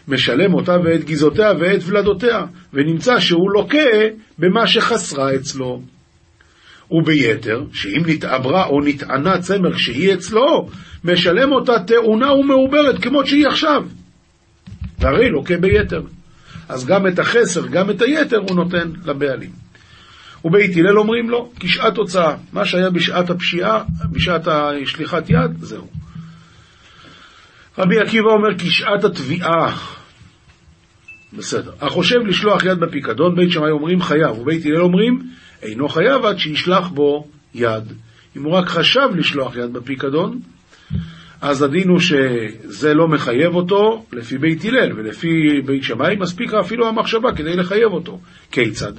משלם 0.08 0.54
אותה 0.54 0.76
ואת 0.84 1.04
גזעותיה 1.04 1.50
ואת 1.60 1.80
ולדותיה, 1.84 2.44
ונמצא 2.72 3.20
שהוא 3.20 3.50
לוקה 3.50 3.88
במה 4.38 4.66
שחסרה 4.66 5.34
אצלו. 5.34 5.82
וביתר, 6.90 7.64
שאם 7.72 8.02
נתעברה 8.06 8.66
או 8.66 8.80
נטענה 8.80 9.38
צמר 9.38 9.76
שהיא 9.76 10.14
אצלו, 10.14 10.68
משלם 11.04 11.52
אותה 11.52 11.72
טעונה 11.86 12.32
ומעוברת 12.32 13.02
כמות 13.02 13.26
שהיא 13.26 13.46
עכשיו. 13.46 13.82
והרי 14.98 15.30
לוקה 15.30 15.56
ביתר. 15.56 16.02
אז 16.68 16.86
גם 16.86 17.06
את 17.06 17.18
החסר, 17.18 17.66
גם 17.66 17.90
את 17.90 18.02
היתר 18.02 18.36
הוא 18.36 18.56
נותן 18.56 18.90
לבעלים. 19.04 19.50
ובית 20.44 20.76
הלל 20.76 20.98
אומרים 20.98 21.30
לו, 21.30 21.50
כשעת 21.60 21.96
הוצאה, 21.96 22.34
מה 22.52 22.64
שהיה 22.64 22.90
בשעת 22.90 23.30
הפשיעה, 23.30 23.84
בשעת 24.12 24.48
השליחת 24.48 25.30
יד, 25.30 25.58
זהו. 25.60 25.86
רבי 27.80 27.98
עקיבא 27.98 28.30
אומר, 28.30 28.48
כשעת 28.58 29.04
התביעה, 29.04 29.76
בסדר. 31.32 31.72
החושב 31.80 32.16
לשלוח 32.26 32.64
יד 32.64 32.80
בפיקדון, 32.80 33.36
בית 33.36 33.50
שמאי 33.50 33.70
אומרים 33.70 34.02
חייב, 34.02 34.38
ובית 34.38 34.66
הלל 34.66 34.80
אומרים, 34.80 35.22
אינו 35.62 35.88
חייב 35.88 36.24
עד 36.24 36.38
שישלח 36.38 36.88
בו 36.88 37.26
יד. 37.54 37.92
אם 38.36 38.42
הוא 38.42 38.52
רק 38.52 38.68
חשב 38.68 39.08
לשלוח 39.14 39.56
יד 39.56 39.72
בפיקדון, 39.72 40.40
אז 41.40 41.62
הדין 41.62 41.88
הוא 41.88 41.98
שזה 41.98 42.94
לא 42.94 43.08
מחייב 43.08 43.54
אותו 43.54 44.04
לפי 44.12 44.38
בית 44.38 44.64
הלל, 44.64 44.92
ולפי 44.96 45.60
בית 45.66 45.82
שמאי 45.82 46.16
מספיק 46.16 46.54
אפילו 46.54 46.88
המחשבה 46.88 47.32
כדי 47.36 47.56
לחייב 47.56 47.92
אותו. 47.92 48.20
כיצד? 48.50 48.92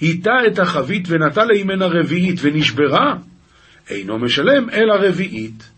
היטה 0.00 0.32
את 0.46 0.58
החבית 0.58 1.04
ונטה 1.08 1.44
לימנה 1.44 1.86
רביעית 1.86 2.40
ונשברה, 2.42 3.14
אינו 3.90 4.18
משלם 4.18 4.70
אלא 4.70 4.94
רביעית. 4.94 5.77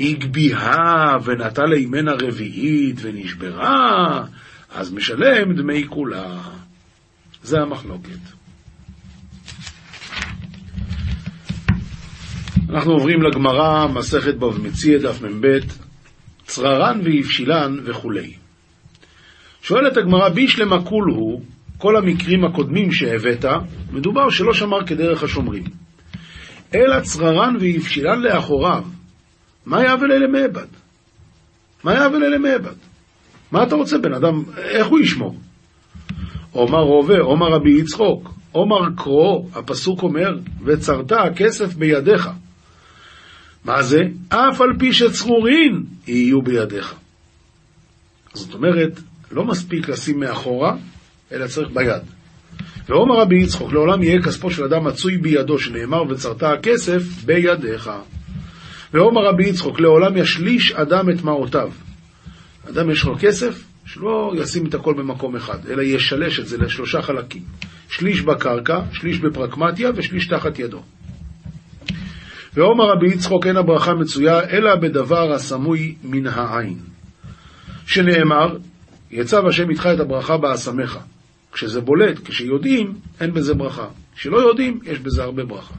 הגביהה 0.00 1.16
ונטה 1.24 1.64
לימנה 1.64 2.12
רביעית 2.12 2.96
ונשברה, 3.02 4.24
אז 4.74 4.92
משלם 4.92 5.52
דמי 5.56 5.84
כולה. 5.88 6.38
זה 7.42 7.60
המחלוקת. 7.60 8.38
אנחנו 12.70 12.92
עוברים 12.92 13.22
לגמרא, 13.22 13.86
מסכת 13.86 14.34
בב 14.34 14.66
מציע, 14.66 14.98
דף 14.98 15.22
מ"ב, 15.22 15.58
צררן 16.46 17.00
ואבשילן 17.04 17.76
וכולי. 17.84 18.32
שואלת 19.62 19.96
הגמרא, 19.96 20.28
בישלמה 20.28 20.84
כול 20.84 21.10
הוא, 21.10 21.42
כל 21.78 21.96
המקרים 21.96 22.44
הקודמים 22.44 22.92
שהבאת, 22.92 23.44
מדובר 23.92 24.30
שלא 24.30 24.54
שמר 24.54 24.86
כדרך 24.86 25.22
השומרים. 25.22 25.64
אלא 26.74 27.00
צררן 27.00 27.56
ואבשילן 27.60 28.20
לאחוריו, 28.20 28.84
מה 29.68 29.82
יעבל 29.82 30.12
אלה 30.12 30.26
מעבד? 30.26 30.66
מה 31.84 31.94
יעבל 31.94 32.24
אלה 32.24 32.38
מעבד? 32.38 32.74
מה 33.52 33.62
אתה 33.62 33.74
רוצה, 33.74 33.98
בן 33.98 34.14
אדם, 34.14 34.42
איך 34.56 34.86
הוא 34.86 35.00
ישמור? 35.00 35.36
עומר 36.52 36.80
רובה, 36.80 37.18
עומר 37.18 37.46
רבי 37.46 37.70
יצחוק, 37.70 38.34
עומר 38.52 38.88
קרו, 38.96 39.48
הפסוק 39.54 40.02
אומר, 40.02 40.38
וצרת 40.64 41.12
הכסף 41.12 41.74
בידיך. 41.74 42.28
מה 43.64 43.82
זה? 43.82 43.98
אף 44.28 44.60
על 44.60 44.70
פי 44.78 44.92
שצרורין 44.92 45.84
יהיו 46.06 46.42
בידיך. 46.42 46.94
זאת 48.34 48.54
אומרת, 48.54 49.00
לא 49.32 49.44
מספיק 49.44 49.88
לשים 49.88 50.20
מאחורה, 50.20 50.76
אלא 51.32 51.46
צריך 51.46 51.68
ביד. 51.74 52.02
ואומר 52.88 53.20
רבי 53.20 53.42
יצחוק, 53.42 53.72
לעולם 53.72 54.02
יהיה 54.02 54.22
כספו 54.22 54.50
של 54.50 54.64
אדם 54.64 54.84
מצוי 54.84 55.16
בידו, 55.16 55.58
שנאמר 55.58 56.02
וצרת 56.02 56.42
הכסף 56.42 57.02
בידיך. 57.24 57.90
ואומר 58.94 59.22
רבי 59.24 59.48
יצחוק, 59.48 59.80
לעולם 59.80 60.16
ישליש 60.16 60.72
אדם 60.72 61.10
את 61.10 61.22
מעותיו. 61.22 61.70
אדם 62.70 62.90
יש 62.90 63.04
לו 63.04 63.16
כסף, 63.20 63.64
שלא 63.86 64.32
ישים 64.36 64.66
את 64.66 64.74
הכל 64.74 64.94
במקום 64.94 65.36
אחד, 65.36 65.58
אלא 65.70 65.82
ישלש 65.82 66.40
את 66.40 66.46
זה 66.48 66.58
לשלושה 66.58 67.02
חלקים. 67.02 67.42
שליש 67.88 68.20
בקרקע, 68.20 68.80
שליש 68.92 69.18
בפרקמטיה 69.18 69.90
ושליש 69.96 70.26
תחת 70.26 70.58
ידו. 70.58 70.82
ואומר 72.54 72.84
רבי 72.84 73.06
יצחוק 73.06 73.46
אין 73.46 73.56
הברכה 73.56 73.94
מצויה 73.94 74.40
אלא 74.50 74.74
בדבר 74.74 75.32
הסמוי 75.32 75.94
מן 76.04 76.26
העין. 76.26 76.78
שנאמר, 77.86 78.56
יצב 79.10 79.46
השם 79.46 79.70
איתך 79.70 79.88
את 79.94 80.00
הברכה 80.00 80.36
באסמך. 80.36 80.98
כשזה 81.52 81.80
בולט, 81.80 82.20
כשיודעים, 82.24 82.94
אין 83.20 83.34
בזה 83.34 83.54
ברכה. 83.54 83.86
כשלא 84.16 84.38
יודעים, 84.38 84.80
יש 84.84 84.98
בזה 84.98 85.22
הרבה 85.22 85.44
ברכה. 85.44 85.74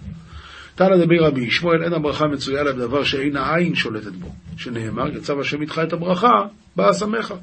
תנא 0.80 1.06
דבי 1.06 1.20
רבי 1.20 1.52
שמואל, 1.52 1.84
אין 1.84 1.94
הברכה 1.94 2.28
מצויה 2.28 2.62
אלא 2.62 2.72
בדבר 2.72 3.04
שאין 3.04 3.38
העין 3.38 3.76
שולטת 3.76 4.12
בו. 4.12 4.28
שנאמר, 4.58 5.08
יצב 5.16 5.40
השם 5.40 5.62
איתך 5.62 5.82
את 5.84 5.94
הברכה 5.94 6.46
באסמך. 6.76 7.34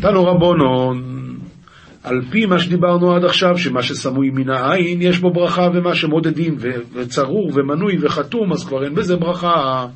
תנו 0.00 0.24
רבונון, 0.24 1.02
על 2.02 2.22
פי 2.30 2.46
מה 2.46 2.58
שדיברנו 2.58 3.16
עד 3.16 3.24
עכשיו, 3.24 3.58
שמה 3.58 3.82
שסמוי 3.82 4.30
מן 4.30 4.50
העין 4.50 5.02
יש 5.02 5.18
בו 5.18 5.32
ברכה, 5.32 5.68
ומה 5.74 5.94
שמודדים, 5.94 6.56
וצרור 6.92 7.50
ומנוי 7.54 7.96
וחתום, 8.00 8.52
אז 8.52 8.66
כבר 8.66 8.84
אין 8.84 8.94
בזה 8.94 9.16
ברכה. 9.16 9.86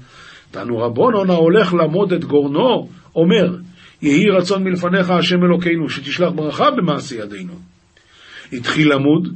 תנו 0.51 0.79
רבונון 0.79 1.31
ההולך 1.31 1.75
לעמוד 1.75 2.13
את 2.13 2.25
גורנו, 2.25 2.89
אומר, 3.17 3.57
יהי 4.03 4.31
רצון 4.31 4.65
מלפניך 4.65 5.11
השם 5.11 5.45
אלוקינו, 5.45 5.89
שתשלח 5.89 6.29
ברכה 6.35 6.71
במעשה 6.71 7.17
ידינו. 7.17 7.55
התחיל 8.53 8.93
למוד, 8.93 9.29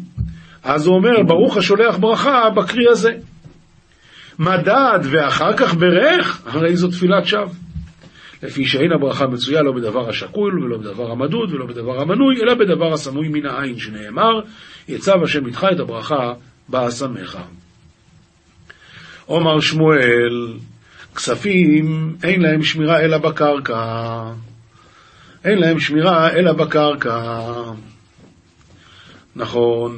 אז 0.62 0.86
הוא 0.86 0.96
אומר, 0.96 1.22
ברוך 1.22 1.56
השולח 1.56 1.96
ברכה 1.96 2.50
בקרי 2.50 2.84
הזה. 2.90 3.12
מדד 4.38 4.98
ואחר 5.02 5.56
כך 5.56 5.74
ברך, 5.74 6.42
הרי 6.46 6.76
זו 6.76 6.88
תפילת 6.88 7.26
שווא. 7.26 7.46
לפי 8.42 8.64
שאין 8.64 8.92
הברכה 8.92 9.26
מצויה 9.26 9.62
לא 9.62 9.72
בדבר 9.72 10.08
השקול 10.08 10.64
ולא 10.64 10.78
בדבר 10.78 11.10
המדוד 11.10 11.54
ולא 11.54 11.66
בדבר 11.66 12.00
המנוי, 12.00 12.42
אלא 12.42 12.54
בדבר 12.54 12.92
הסמוי 12.92 13.28
מן 13.28 13.46
העין, 13.46 13.78
שנאמר, 13.78 14.40
יצב 14.88 15.22
השם 15.22 15.46
איתך 15.46 15.66
את 15.72 15.80
הברכה 15.80 16.32
באסמך. 16.68 17.38
עומר 19.26 19.60
שמואל, 19.60 20.54
כספים 21.14 22.16
אין 22.24 22.42
להם 22.42 22.62
שמירה 22.62 23.00
אלא 23.00 23.18
בקרקע. 23.18 24.22
אין 25.44 25.58
להם 25.58 25.80
שמירה 25.80 26.30
אלא 26.30 26.52
בקרקע. 26.52 27.40
נכון, 29.36 29.92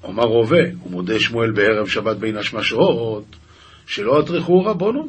עומר 0.00 0.24
רובה, 0.24 0.62
ומודה 0.86 1.20
שמואל 1.20 1.50
בערב 1.50 1.86
שבת 1.86 2.16
בין 2.16 2.36
השמשות, 2.36 3.24
שלא 3.86 4.20
אטרחו 4.20 4.64
רבונו. 4.64 5.08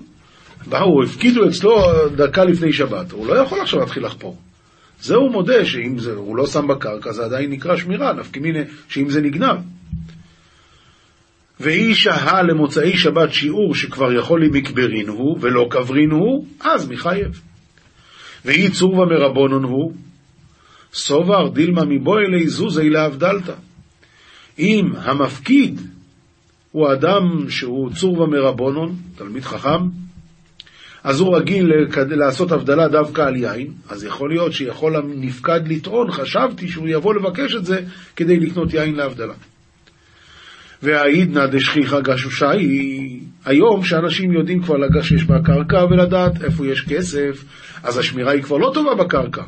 באו, 0.68 1.04
הפקידו 1.04 1.50
אצלו 1.50 1.76
דקה 2.16 2.44
לפני 2.44 2.74
שבת, 2.74 3.12
הוא 3.12 3.28
לא 3.28 3.34
יכול 3.34 3.62
עכשיו 3.62 3.80
להתחיל 3.80 4.06
לחפור. 4.06 4.38
זה 5.02 5.16
הוא 5.16 5.32
מודה 5.32 5.66
שאם 5.66 5.98
זה, 6.00 6.14
הוא 6.14 6.38
לא 6.38 6.48
שם 6.48 6.68
בקרקע, 6.68 7.12
זה 7.12 7.26
עדיין 7.26 7.52
נקרא 7.52 7.76
שמירה, 7.76 8.14
נפקא 8.14 8.40
מיני 8.40 8.60
שאם 8.90 9.10
זה 9.10 9.22
נגנב. 9.22 9.58
ואי 11.60 11.96
שהה 11.96 12.44
למוצאי 12.44 12.98
שבת 12.98 13.34
שיעור 13.34 13.76
שכבר 13.76 14.14
יכול 14.14 14.46
למקברין 14.46 15.08
הוא, 15.08 15.38
ולא 15.42 15.68
קברין 15.70 16.12
הוא, 16.12 16.46
אז 16.62 16.90
מחייב. 16.90 17.42
ואי 18.46 18.70
צורבה 18.70 19.06
מרבונון 19.06 19.64
הוא, 19.64 19.94
סובר 20.96 21.48
דילמה 21.48 21.86
מבוא 21.86 22.20
אלי 22.20 22.48
זוזי 22.48 22.90
להבדלתא. 22.90 23.54
אם 24.60 24.92
המפקיד 24.96 25.82
הוא 26.72 26.94
אדם 26.94 27.50
שהוא 27.50 27.90
צורבה 27.94 28.26
מרבונון, 28.26 28.96
תלמיד 29.16 29.44
חכם, 29.44 29.88
אז 31.04 31.20
הוא 31.20 31.38
רגיל 31.38 31.72
לעשות 32.10 32.52
הבדלה 32.52 32.88
דווקא 32.88 33.22
על 33.22 33.36
יין, 33.36 33.68
אז 33.90 34.04
יכול 34.04 34.30
להיות 34.30 34.54
שיכול 34.54 34.96
הנפקד 34.96 35.68
לטעון, 35.68 36.12
חשבתי 36.12 36.68
שהוא 36.68 36.88
יבוא 36.88 37.14
לבקש 37.14 37.56
את 37.56 37.66
זה 37.66 37.82
כדי 38.16 38.40
לקנות 38.40 38.74
יין 38.74 38.96
להבדלה. 38.96 39.34
והעידנא 40.84 41.46
דשכיחא 41.46 42.00
גשושי, 42.00 42.46
היום 43.46 43.84
שאנשים 43.84 44.34
יודעים 44.34 44.62
כבר 44.64 44.78
לגשש 44.78 45.24
בקרקע 45.24 45.86
ולדעת 45.86 46.44
איפה 46.44 46.68
יש 46.68 46.82
כסף, 46.82 47.44
אז 47.84 47.98
השמירה 47.98 48.32
היא 48.32 48.44
כבר 48.44 48.58
לא 48.58 48.72
טובה 48.74 48.96
בקרקע. 48.96 49.44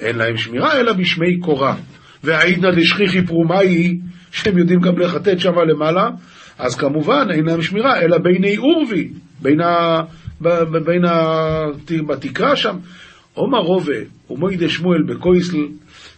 אין 0.00 0.16
להם 0.16 0.36
שמירה 0.36 0.80
אלא 0.80 0.92
בשמי 0.92 1.38
קורה. 1.38 1.74
והעידנא 2.24 2.70
דשכיחי 2.70 3.26
פרומאי, 3.26 3.98
שהם 4.32 4.58
יודעים 4.58 4.80
גם 4.80 4.98
לחטט 4.98 5.38
שם 5.38 5.58
למעלה, 5.68 6.10
אז 6.58 6.74
כמובן 6.74 7.26
אין 7.30 7.44
להם 7.44 7.62
שמירה, 7.62 8.00
אלא 8.00 8.18
ביני 8.18 8.56
עורבי, 8.56 9.08
בין, 9.42 9.60
ה, 9.60 10.00
בין 10.84 11.04
ה, 11.04 11.14
בתקרה 12.06 12.56
שם. 12.56 12.76
עומר 13.34 13.58
רובה 13.58 13.92
ומוידה 14.30 14.68
שמואל 14.68 15.02
בקויסל, 15.02 15.66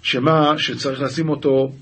שמה 0.03 0.55
שצריך 0.59 1.01
לשים 1.01 1.29
אותו 1.29 1.73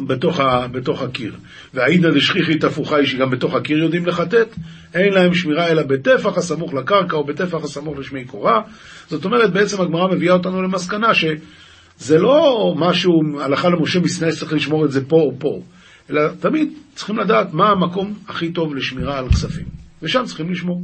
בתוך, 0.00 0.40
ה, 0.40 0.68
בתוך 0.68 1.02
הקיר. 1.02 1.34
והעידא 1.74 2.10
דשכיחית 2.10 2.64
הפוכה 2.64 2.96
היא 2.96 3.06
שגם 3.06 3.30
בתוך 3.30 3.54
הקיר 3.54 3.78
יודעים 3.78 4.06
לחטט, 4.06 4.54
אין 4.94 5.12
להם 5.12 5.34
שמירה 5.34 5.68
אלא 5.68 5.82
בטפח 5.82 6.38
הסמוך 6.38 6.74
לקרקע 6.74 7.16
או 7.16 7.24
בטפח 7.24 7.64
הסמוך 7.64 7.98
לשמי 7.98 8.24
קורה. 8.24 8.60
זאת 9.08 9.24
אומרת, 9.24 9.52
בעצם 9.52 9.82
הגמרא 9.82 10.08
מביאה 10.14 10.34
אותנו 10.34 10.62
למסקנה 10.62 11.14
שזה 11.14 12.18
לא 12.18 12.74
משהו, 12.76 13.12
הלכה 13.40 13.68
למשה 13.68 14.00
מסיני 14.00 14.32
שצריך 14.32 14.52
לשמור 14.52 14.84
את 14.84 14.92
זה 14.92 15.04
פה 15.04 15.16
או 15.16 15.32
פה, 15.38 15.62
אלא 16.10 16.22
תמיד 16.40 16.72
צריכים 16.94 17.18
לדעת 17.18 17.54
מה 17.54 17.68
המקום 17.68 18.14
הכי 18.28 18.52
טוב 18.52 18.74
לשמירה 18.74 19.18
על 19.18 19.28
כספים, 19.28 19.66
ושם 20.02 20.22
צריכים 20.24 20.52
לשמור. 20.52 20.82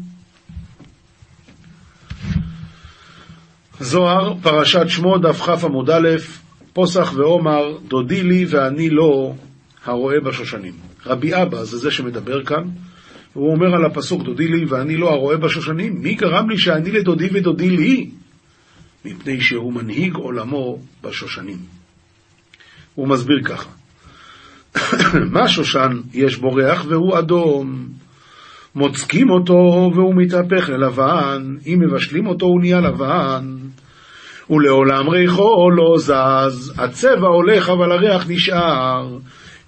זוהר, 3.80 4.34
פרשת 4.42 4.84
שמו, 4.88 5.18
דף 5.18 5.40
כ 5.40 5.64
עמוד 5.64 5.90
א', 5.90 6.08
פוסח 6.74 7.12
ועומר, 7.16 7.78
דודי 7.88 8.22
לי 8.22 8.46
ואני 8.48 8.90
לא, 8.90 9.34
הרואה 9.84 10.20
בשושנים. 10.20 10.72
רבי 11.06 11.42
אבא 11.42 11.64
זה 11.64 11.78
זה 11.78 11.90
שמדבר 11.90 12.44
כאן, 12.44 12.64
והוא 13.36 13.52
אומר 13.52 13.74
על 13.74 13.84
הפסוק, 13.84 14.22
דודי 14.22 14.48
לי 14.48 14.64
ואני 14.64 14.96
לא, 14.96 15.10
הרואה 15.10 15.36
בשושנים, 15.36 16.02
מי 16.02 16.14
גרם 16.14 16.50
לי 16.50 16.58
שאני 16.58 16.90
לדודי 16.90 17.28
ודודי 17.32 17.70
לי? 17.70 18.10
מפני 19.04 19.40
שהוא 19.40 19.72
מנהיג 19.72 20.14
עולמו 20.14 20.78
בשושנים. 21.02 21.58
הוא 22.94 23.08
מסביר 23.08 23.42
ככה, 23.44 23.70
מה 25.34 25.48
שושן 25.48 26.00
יש 26.12 26.36
בו 26.36 26.54
ריח 26.54 26.84
והוא 26.88 27.18
אדום, 27.18 27.88
מוצקים 28.74 29.30
אותו 29.30 29.90
והוא 29.94 30.14
מתהפך 30.16 30.68
ללבן, 30.68 31.56
אם 31.66 31.78
מבשלים 31.80 32.26
אותו 32.26 32.46
הוא 32.46 32.60
נהיה 32.60 32.80
לבן. 32.80 33.56
ולעולם 34.50 35.08
ריחו 35.08 35.70
לא 35.70 35.98
זז, 35.98 36.72
הצבע 36.78 37.28
הולך 37.28 37.70
אבל 37.70 37.92
הריח 37.92 38.24
נשאר. 38.28 39.18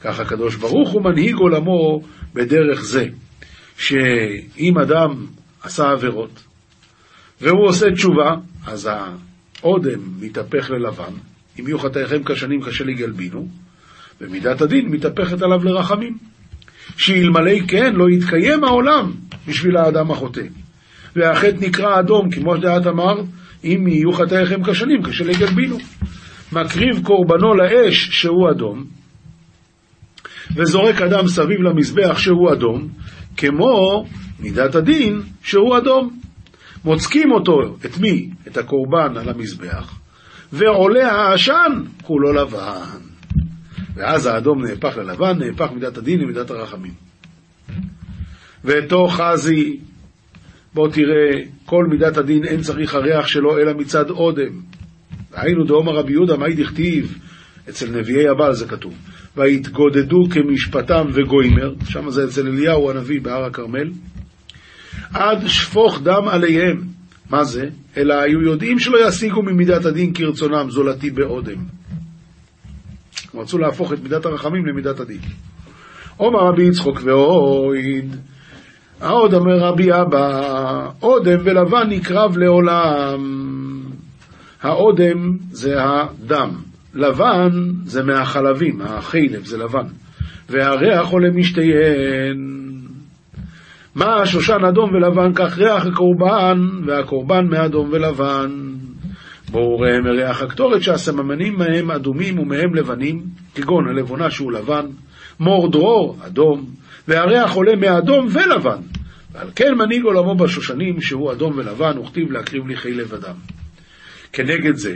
כך 0.01 0.21
הקדוש 0.21 0.57
ברוך 0.57 0.91
הוא 0.91 1.03
מנהיג 1.03 1.35
עולמו 1.35 2.03
בדרך 2.35 2.81
זה, 2.83 3.07
שאם 3.79 4.79
אדם 4.79 5.27
עשה 5.63 5.91
עבירות 5.91 6.43
והוא 7.41 7.69
עושה 7.69 7.91
תשובה, 7.91 8.35
אז 8.67 8.91
האודם 9.63 10.01
מתהפך 10.21 10.71
ללבן, 10.71 11.13
אם 11.61 11.67
יהיו 11.67 11.79
חטאיכם 11.79 12.25
כשנים 12.25 12.63
קשה 12.63 12.85
לגלבינו, 12.85 13.49
ומידת 14.21 14.61
הדין 14.61 14.89
מתהפכת 14.89 15.43
עליו 15.43 15.65
לרחמים. 15.65 16.19
שאלמלא 16.97 17.67
כן 17.69 17.95
לא 17.95 18.11
יתקיים 18.11 18.65
העולם 18.65 19.13
בשביל 19.49 19.77
האדם 19.77 20.11
החוטא. 20.11 20.43
והחטא 21.17 21.57
נקרא 21.61 22.01
אדום, 22.01 22.31
כמו 22.31 22.57
שדעת 22.57 22.87
אמר, 22.87 23.21
אם 23.65 23.89
יהיו 23.89 24.13
חטאיכם 24.13 24.63
כשנים, 24.65 25.03
כשלי 25.03 25.35
גלבינו. 25.35 25.79
מקריב 26.53 27.03
קורבנו 27.03 27.55
לאש 27.55 28.09
שהוא 28.11 28.51
אדום, 28.51 28.85
וזורק 30.57 31.03
אדם 31.03 31.27
סביב 31.27 31.61
למזבח 31.61 32.19
שהוא 32.19 32.53
אדום, 32.53 32.89
כמו 33.37 34.05
מידת 34.41 34.75
הדין 34.75 35.23
שהוא 35.43 35.79
אדום. 35.79 36.21
מוצקים 36.85 37.33
אותו, 37.33 37.77
את 37.85 37.99
מי? 37.99 38.31
את 38.49 38.57
הקורבן 38.57 39.17
על 39.17 39.29
המזבח, 39.29 39.99
ועולה 40.53 41.13
העשן 41.13 41.83
כולו 42.03 42.33
לבן. 42.33 42.99
ואז 43.95 44.27
האדום 44.27 44.65
נהפך 44.65 44.97
ללבן, 44.97 45.39
נהפך 45.39 45.73
מידת 45.75 45.97
הדין 45.97 46.21
למידת 46.21 46.51
הרחמים. 46.51 46.93
ותוך 48.65 49.21
חזי, 49.21 49.79
בוא 50.77 50.89
תראה, 50.89 51.31
כל 51.65 51.87
מידת 51.91 52.17
הדין 52.17 52.45
אין 52.45 52.61
צריך 52.61 52.95
הריח 52.95 53.27
שלו 53.27 53.59
אלא 53.59 53.73
מצד 53.75 54.11
אודם. 54.11 54.61
היינו 55.35 55.65
דאמר 55.65 55.93
רבי 55.93 56.13
יהודה, 56.13 56.37
מהי 56.37 56.55
דכתיב? 56.55 57.19
אצל 57.69 57.99
נביאי 57.99 58.29
הבעל 58.29 58.53
זה 58.53 58.67
כתוב. 58.67 58.95
ויתגודדו 59.37 60.25
כמשפטם 60.31 61.07
וגוימר, 61.13 61.75
שם 61.89 62.11
זה 62.11 62.25
אצל 62.25 62.47
אליהו 62.47 62.91
הנביא 62.91 63.21
בהר 63.21 63.45
הכרמל, 63.45 63.91
עד 65.15 65.47
שפוך 65.47 66.01
דם 66.03 66.29
עליהם. 66.29 66.83
מה 67.31 67.45
זה? 67.45 67.69
אלא 67.97 68.15
היו 68.15 68.43
יודעים 68.43 68.79
שלא 68.79 69.09
ישיגו 69.09 69.43
ממידת 69.43 69.85
הדין 69.85 70.15
כרצונם, 70.15 70.67
זולתי 70.71 71.11
באודם. 71.11 71.59
הם 73.35 73.41
רצו 73.41 73.59
להפוך 73.59 73.93
את 73.93 74.03
מידת 74.03 74.27
הרחמים 74.27 74.67
למידת 74.67 75.01
הדין. 75.01 75.21
עומר 76.17 76.39
רבי 76.39 76.63
יצחוק 76.63 77.01
ואויד, 77.05 78.17
העוד 79.01 79.35
אומר 79.35 79.59
רבי 79.59 79.93
אבא, 79.93 80.89
אודם 81.03 81.39
ולבן 81.45 81.89
נקרב 81.89 82.37
לעולם. 82.37 83.21
האודם 84.63 85.37
זה 85.51 85.75
הדם, 85.79 86.51
לבן 86.95 87.51
זה 87.85 88.03
מהחלבים, 88.03 88.81
החלב 88.81 89.45
זה 89.45 89.59
לבן, 89.59 89.87
והריח 90.49 91.09
עולה 91.09 91.31
משתיהן. 91.31 92.57
מה 93.95 94.23
השושן 94.23 94.65
אדום 94.69 94.91
ולבן, 94.95 95.33
כך 95.35 95.59
ריח 95.59 95.87
הקורבן, 95.87 96.59
והקורבן 96.87 97.47
מאדום 97.47 97.89
ולבן. 97.93 98.51
בואו 99.51 99.79
ראה 99.79 100.01
מריח 100.01 100.43
הקטורת 100.43 100.83
שהסממנים 100.83 101.57
מהם 101.59 101.91
אדומים 101.91 102.39
ומהם 102.39 102.75
לבנים, 102.75 103.23
כגון 103.55 103.89
הלבונה 103.89 104.31
שהוא 104.31 104.53
לבן, 104.53 104.87
מור 105.41 105.71
דרור, 105.71 106.17
אדום, 106.27 106.65
והריח 107.09 107.53
עולה 107.53 107.77
מאדום 107.77 108.29
ולבן. 108.33 108.81
ועל 109.33 109.51
כן 109.57 109.75
מנהיג 109.75 110.05
עולמו 110.05 110.35
בשושנים 110.35 111.01
שהוא 111.01 111.33
אדום 111.33 111.53
ולבן, 111.57 111.99
וכתיב 111.99 112.33
להקריב 112.33 112.67
לי 112.67 112.77
חיי 112.77 113.03
אדם. 113.03 113.35
כנגד 114.33 114.77
זה, 114.77 114.95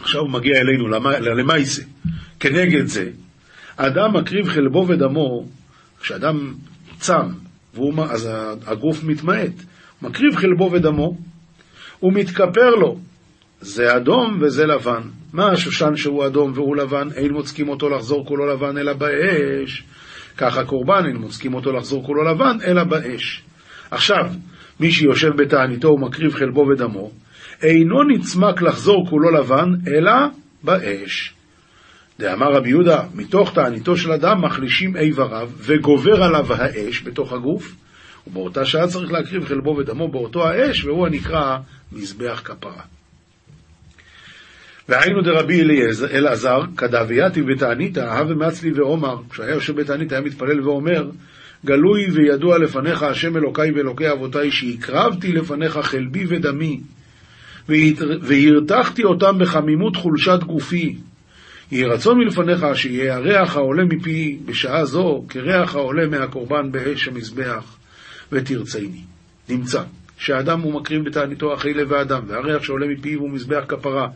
עכשיו 0.00 0.20
הוא 0.20 0.30
מגיע 0.30 0.60
אלינו, 0.60 0.88
למעשה, 1.36 1.82
כנגד 2.40 2.86
זה, 2.86 3.10
אדם 3.76 4.16
מקריב 4.16 4.48
חלבו 4.48 4.86
ודמו, 4.88 5.46
כשאדם 6.00 6.54
צם, 6.98 7.28
והוא, 7.74 8.04
אז 8.04 8.28
הגוף 8.66 9.04
מתמעט, 9.04 9.52
מקריב 10.02 10.36
חלבו 10.36 10.70
ודמו, 10.72 11.18
הוא 11.98 12.12
מתכפר 12.12 12.70
לו, 12.70 12.98
זה 13.60 13.96
אדום 13.96 14.38
וזה 14.40 14.66
לבן. 14.66 15.02
מה 15.32 15.50
השושן 15.50 15.96
שהוא 15.96 16.26
אדום 16.26 16.52
והוא 16.54 16.76
לבן? 16.76 17.08
אין 17.14 17.32
מוצקים 17.32 17.68
אותו 17.68 17.88
לחזור 17.88 18.26
כולו 18.26 18.46
לבן 18.46 18.78
אלא 18.78 18.92
באש. 18.92 19.84
כך 20.40 20.56
הקורבן, 20.56 21.06
אין 21.06 21.16
מוצקים 21.16 21.54
אותו 21.54 21.72
לחזור 21.72 22.04
כולו 22.06 22.24
לבן 22.24 22.56
אלא 22.66 22.84
באש. 22.84 23.42
עכשיו, 23.90 24.24
מי 24.80 24.92
שיושב 24.92 25.30
בתעניתו 25.36 25.88
ומקריב 25.88 26.34
חלבו 26.34 26.66
ודמו, 26.72 27.10
אינו 27.62 28.02
נצמק 28.02 28.62
לחזור 28.62 29.06
כולו 29.10 29.30
לבן 29.30 29.74
אלא 29.86 30.12
באש. 30.62 31.34
דאמר 32.18 32.52
רבי 32.52 32.68
יהודה, 32.68 33.02
מתוך 33.14 33.54
תעניתו 33.54 33.96
של 33.96 34.12
אדם 34.12 34.44
מחלישים 34.44 34.96
איבריו 34.96 35.50
וגובר 35.56 36.22
עליו 36.22 36.52
האש 36.52 37.02
בתוך 37.02 37.32
הגוף, 37.32 37.74
ובאותה 38.26 38.64
שעה 38.64 38.86
צריך 38.86 39.12
להקריב 39.12 39.44
חלבו 39.44 39.76
ודמו 39.76 40.08
באותו 40.08 40.48
האש, 40.48 40.84
והוא 40.84 41.06
הנקרא 41.06 41.58
מזבח 41.92 42.42
כפרה. 42.44 42.82
והיינו 44.90 45.22
דרבי 45.22 45.62
אלעזר, 46.12 46.60
כדאבייתי 46.76 47.42
בתענית, 47.42 47.98
הווה 47.98 48.34
מצלי 48.34 48.72
ואומר, 48.72 49.16
כשהיה 49.30 49.54
יושב 49.54 49.80
בתענית 49.80 50.12
היה 50.12 50.20
מתפלל 50.20 50.68
ואומר, 50.68 51.10
גלוי 51.66 52.10
וידוע 52.10 52.58
לפניך 52.58 53.02
השם 53.02 53.36
אלוקי 53.36 53.70
ואלוקי 53.74 54.12
אבותי, 54.12 54.50
שהקרבתי 54.50 55.32
לפניך 55.32 55.78
חלבי 55.82 56.24
ודמי, 56.28 56.80
והרתחתי 58.22 59.04
אותם 59.04 59.38
בחמימות 59.38 59.96
חולשת 59.96 60.38
גופי. 60.46 60.96
יהי 61.72 61.84
רצון 61.84 62.18
מלפניך 62.18 62.66
שיהיה 62.74 63.16
הריח 63.16 63.56
העולה 63.56 63.84
מפי 63.84 64.38
בשעה 64.44 64.84
זו 64.84 65.24
כריח 65.28 65.74
העולה 65.74 66.06
מהקורבן 66.06 66.72
באש 66.72 67.08
המזבח, 67.08 67.76
ותרצייני. 68.32 69.02
נמצא 69.48 69.82
שהאדם 70.18 70.60
הוא 70.60 70.80
מקריב 70.80 71.04
בתעניתו 71.04 71.54
אחרי 71.54 71.74
לב 71.74 71.92
האדם, 71.92 72.22
והריח 72.26 72.62
שעולה 72.62 72.86
מפיו 72.86 73.20
הוא 73.20 73.30
מזבח 73.30 73.64
כפרה. 73.68 74.08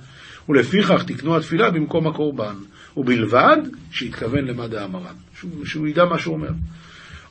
ולפיכך 0.49 1.05
תקנו 1.07 1.37
התפילה 1.37 1.71
במקום 1.71 2.07
הקורבן, 2.07 2.55
ובלבד 2.97 3.57
שיתכוון 3.91 4.45
למה 4.45 4.69
דאמרן, 4.69 5.15
שהוא, 5.39 5.65
שהוא 5.65 5.87
ידע 5.87 6.05
מה 6.05 6.19
שהוא 6.19 6.35
אומר. 6.35 6.51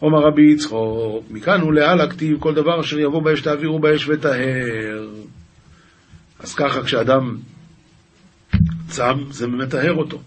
אומר 0.01 0.19
רבי 0.19 0.51
יצחוק, 0.53 1.25
מכאן 1.31 1.63
ולהלאה 1.63 2.09
כתיב 2.09 2.39
כל 2.39 2.53
דבר 2.53 2.81
אשר 2.81 2.99
יבוא 2.99 3.21
באש 3.23 3.41
תעבירו 3.41 3.79
באש 3.79 4.09
וטהר. 4.09 5.09
אז 6.39 6.55
ככה 6.55 6.83
כשאדם 6.83 7.37
צם, 8.87 9.13
זה 9.29 9.47
מטהר 9.47 9.93
אותו. 9.93 10.21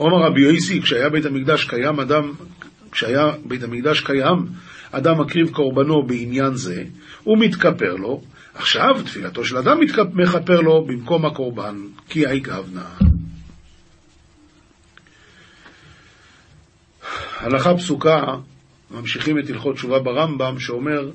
אומר 0.00 0.26
רבי 0.26 0.40
יויסי, 0.40 0.82
כשהיה 0.82 1.08
בית 1.08 1.26
המקדש 1.26 1.64
קיים 1.64 2.00
אדם, 2.00 2.32
כשהיה 2.92 3.32
בית 3.44 3.62
המקדש 3.62 4.00
קיים, 4.00 4.46
אדם 4.90 5.20
מקריב 5.20 5.50
קורבנו 5.50 6.02
בעניין 6.06 6.54
זה, 6.54 6.84
הוא 7.24 7.38
מתכפר 7.38 7.94
לו, 7.94 8.22
עכשיו 8.54 9.02
תפילתו 9.04 9.44
של 9.44 9.56
אדם 9.56 9.80
מכפר 10.14 10.60
לו 10.60 10.84
במקום 10.84 11.26
הקורבן, 11.26 11.76
כי 12.08 12.26
היגבנה. 12.26 12.88
הלכה 17.36 17.74
פסוקה, 17.74 18.24
ממשיכים 18.90 19.38
את 19.38 19.50
הלכות 19.50 19.74
תשובה 19.74 19.98
ברמב"ם, 19.98 20.60
שאומר 20.60 21.10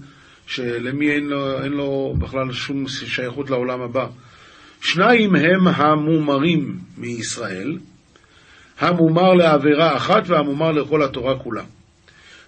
שלמי 0.48 1.12
אין 1.12 1.26
לו, 1.26 1.64
אין 1.64 1.72
לו 1.72 2.16
בכלל 2.20 2.54
שום 2.54 2.88
שייכות 2.88 3.50
לעולם 3.50 3.82
הבא. 3.82 4.08
שניים 4.82 5.36
הם 5.36 5.68
המומרים 5.68 6.80
מישראל, 6.98 7.78
המומר 8.80 9.34
לעבירה 9.34 9.98
אחת 9.98 10.24
והמומר 10.28 10.72
לכל 10.72 11.04
התורה 11.04 11.40
כולה. 11.40 11.64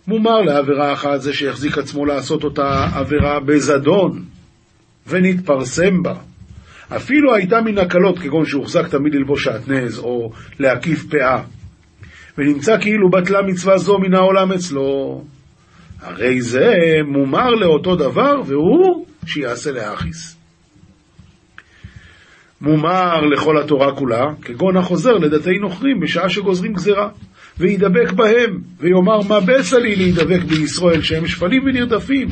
מומר 0.07 0.41
לעבירה 0.41 0.93
אחת 0.93 1.21
זה 1.21 1.33
שיחזיק 1.33 1.77
עצמו 1.77 2.05
לעשות 2.05 2.43
אותה 2.43 2.87
עבירה 2.93 3.39
בזדון 3.39 4.25
ונתפרסם 5.07 6.03
בה. 6.03 6.13
אפילו 6.95 7.35
הייתה 7.35 7.61
מן 7.61 7.77
הקלות, 7.77 8.19
כגון 8.19 8.45
שהוחזק 8.45 8.87
תמיד 8.87 9.15
ללבוש 9.15 9.43
שעטנז 9.43 9.99
או 9.99 10.31
להקיף 10.59 11.05
פאה, 11.09 11.43
ונמצא 12.37 12.77
כאילו 12.81 13.09
בטלה 13.09 13.41
מצווה 13.41 13.77
זו 13.77 13.97
מן 13.97 14.13
העולם 14.13 14.51
אצלו. 14.51 15.23
הרי 16.01 16.41
זה 16.41 16.73
מומר 17.07 17.49
לאותו 17.49 17.95
דבר, 17.95 18.41
והוא 18.45 19.05
שיעשה 19.25 19.71
להכיס. 19.71 20.37
מומר 22.61 23.21
לכל 23.21 23.57
התורה 23.57 23.95
כולה, 23.95 24.25
כגון 24.41 24.77
החוזר 24.77 25.13
לדתי 25.13 25.57
נוכרים 25.61 25.99
בשעה 25.99 26.29
שגוזרים 26.29 26.73
גזרה, 26.73 27.09
וידבק 27.57 28.11
בהם, 28.11 28.61
ויאמר 28.79 29.19
מה 29.27 29.39
בצע 29.39 29.79
לי 29.79 29.95
להידבק 29.95 30.43
בישראל 30.43 31.01
שהם 31.01 31.27
שפלים 31.27 31.63
ונרדפים, 31.65 32.27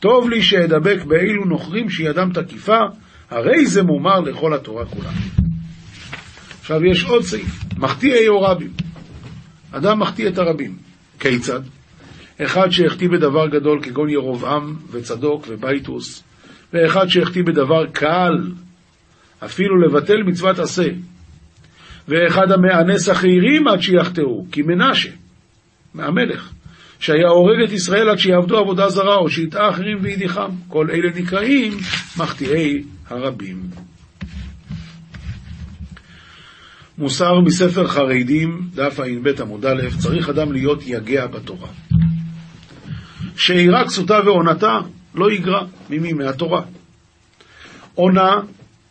טוב 0.00 0.30
לי 0.30 0.42
שאדבק 0.42 1.04
באילו 1.04 1.44
נוכרים 1.44 1.90
שידם 1.90 2.30
תקיפה, 2.34 2.78
הרי 3.30 3.66
זה 3.66 3.82
מומר 3.82 4.20
לכל 4.20 4.54
התורה 4.54 4.84
כולה. 4.86 5.10
עכשיו 6.60 6.84
יש 6.84 7.04
עוד 7.04 7.22
סעיף, 7.22 7.64
מחטיאי 7.78 8.28
או 8.28 8.42
רבים. 8.42 8.70
אדם 9.72 10.00
מחטיא 10.00 10.28
את 10.28 10.38
הרבים. 10.38 10.76
כיצד? 11.20 11.60
אחד 12.44 12.70
שהחטיא 12.70 13.08
בדבר 13.08 13.48
גדול 13.48 13.82
כגון 13.82 14.10
ירובעם 14.10 14.76
וצדוק 14.90 15.46
ובייטוס, 15.48 16.22
ואחד 16.72 17.06
שהחטיא 17.08 17.42
בדבר 17.42 17.86
קל, 17.92 18.52
אפילו 19.44 19.80
לבטל 19.80 20.22
מצוות 20.22 20.58
עשה, 20.58 20.88
ואחד 22.08 22.52
המאנס 22.52 23.08
החיירים 23.08 23.68
עד 23.68 23.80
שיחטאו, 23.80 24.46
כי 24.52 24.62
מנשה, 24.62 25.10
מהמלך, 25.94 26.52
שהיה 27.00 27.28
הורג 27.28 27.62
את 27.64 27.72
ישראל 27.72 28.08
עד 28.08 28.18
שיעבדו 28.18 28.58
עבודה 28.58 28.88
זרה, 28.88 29.16
או 29.16 29.30
שיטעה 29.30 29.70
אחרים 29.70 29.98
וידיחם. 30.02 30.50
כל 30.68 30.90
אלה 30.90 31.10
נקראים 31.20 31.72
מחטיאי 32.16 32.82
הרבים. 33.08 33.62
מוסר 36.98 37.40
מספר 37.40 37.86
חרדים, 37.86 38.68
דף 38.74 39.00
ע"ב 39.00 39.40
עמוד 39.40 39.66
א', 39.66 39.82
צריך 39.98 40.28
אדם 40.28 40.52
להיות 40.52 40.82
יגע 40.86 41.26
בתורה. 41.26 41.68
שאירה 43.36 43.84
כסותה 43.84 44.20
ועונתה 44.24 44.78
לא 45.14 45.32
יגרע 45.32 45.64
ממי 45.90 46.12
מהתורה. 46.12 46.62
עונה 47.94 48.40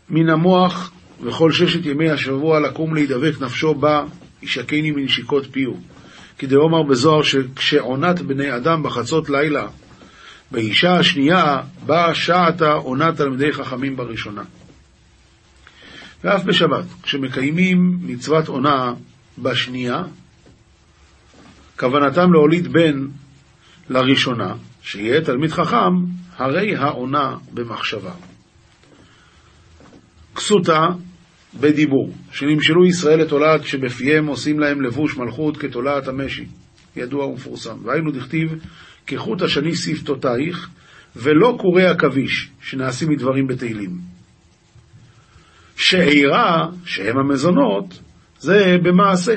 מן 0.10 0.30
המוח 0.30 0.92
וכל 1.22 1.52
ששת 1.52 1.86
ימי 1.86 2.10
השבוע 2.10 2.60
לקום 2.60 2.96
להידבק 2.96 3.42
נפשו 3.42 3.74
בה, 3.74 4.04
ישקני 4.42 4.92
מנשיקות 4.92 5.46
פיהו. 5.52 5.78
כי 6.40 6.48
דאמר 6.48 6.84
בזוהר 6.84 7.22
שכשעונת 7.22 8.22
בני 8.22 8.56
אדם 8.56 8.84
בחצות 8.84 9.30
לילה, 9.30 9.68
באישה 10.52 10.94
השנייה 11.00 11.58
באה 11.86 12.16
שעתה 12.16 12.72
עונת 12.72 13.16
תלמידי 13.16 13.54
חכמים 13.54 13.96
בראשונה. 13.96 14.44
ואף 16.24 16.44
בשבת, 16.44 16.86
כשמקיימים 17.04 17.98
מצוות 18.02 18.48
עונה 18.48 18.94
בשנייה, 19.38 20.04
כוונתם 21.80 22.34
להוליד 22.34 22.68
בן 22.68 23.08
לראשונה, 23.90 24.54
שיהיה 24.82 25.22
תלמיד 25.22 25.52
חכם, 25.52 26.06
הרי 26.38 26.76
העונה 26.76 27.36
במחשבה. 27.54 28.14
כסותה 30.36 30.88
בדיבור, 31.54 32.14
שנמשלו 32.32 32.86
ישראל 32.86 33.20
לתולעת 33.20 33.64
שבפיהם 33.64 34.28
עושים 34.28 34.60
להם 34.60 34.82
לבוש 34.82 35.18
מלכות 35.18 35.58
כתולעת 35.58 36.08
המשי, 36.08 36.46
ידוע 36.96 37.26
ומפורסם. 37.26 37.78
והיינו 37.86 38.12
דכתיב 38.12 38.50
כחוט 39.08 39.42
השני 39.42 39.76
שפתותייך, 39.76 40.70
ולא 41.16 41.58
קורי 41.60 41.86
עכביש, 41.86 42.50
שנעשים 42.62 43.10
מדברים 43.10 43.48
בתהילים. 43.48 43.90
שעירה, 45.78 46.68
שהם 46.86 47.18
המזונות, 47.18 48.00
זה 48.40 48.76
במעשה. 48.84 49.36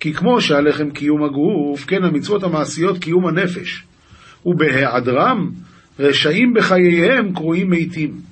כי 0.00 0.12
כמו 0.12 0.40
שהלחם 0.40 0.90
קיום 0.90 1.24
הגוף, 1.24 1.84
כן 1.86 2.04
המצוות 2.04 2.42
המעשיות 2.42 2.98
קיום 2.98 3.26
הנפש. 3.26 3.84
ובהיעדרם, 4.46 5.50
רשעים 5.98 6.52
בחייהם 6.56 7.34
קרויים 7.34 7.70
מתים. 7.70 8.27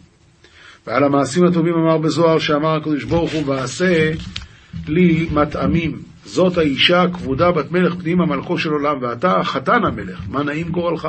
ועל 0.87 1.05
המעשים 1.05 1.45
הטובים 1.45 1.75
אמר 1.75 1.99
בזוהר, 1.99 2.39
שאמר 2.39 2.77
הקדוש 2.77 3.05
ברוך 3.05 3.33
הוא, 3.33 3.47
ועשה 3.47 4.13
לי 4.89 5.29
מטעמים. 5.33 5.99
זאת 6.25 6.59
האישה 6.59 7.03
הכבודה 7.03 7.53
בת 7.53 7.73
מלך 7.73 7.95
פנימה 7.95 8.27
מלכו 8.27 8.59
של 8.59 8.71
עולם, 8.71 9.03
ואתה 9.03 9.35
חתן 9.43 9.85
המלך, 9.85 10.21
מה 10.29 10.43
נעים 10.43 10.69
גורלך? 10.69 11.09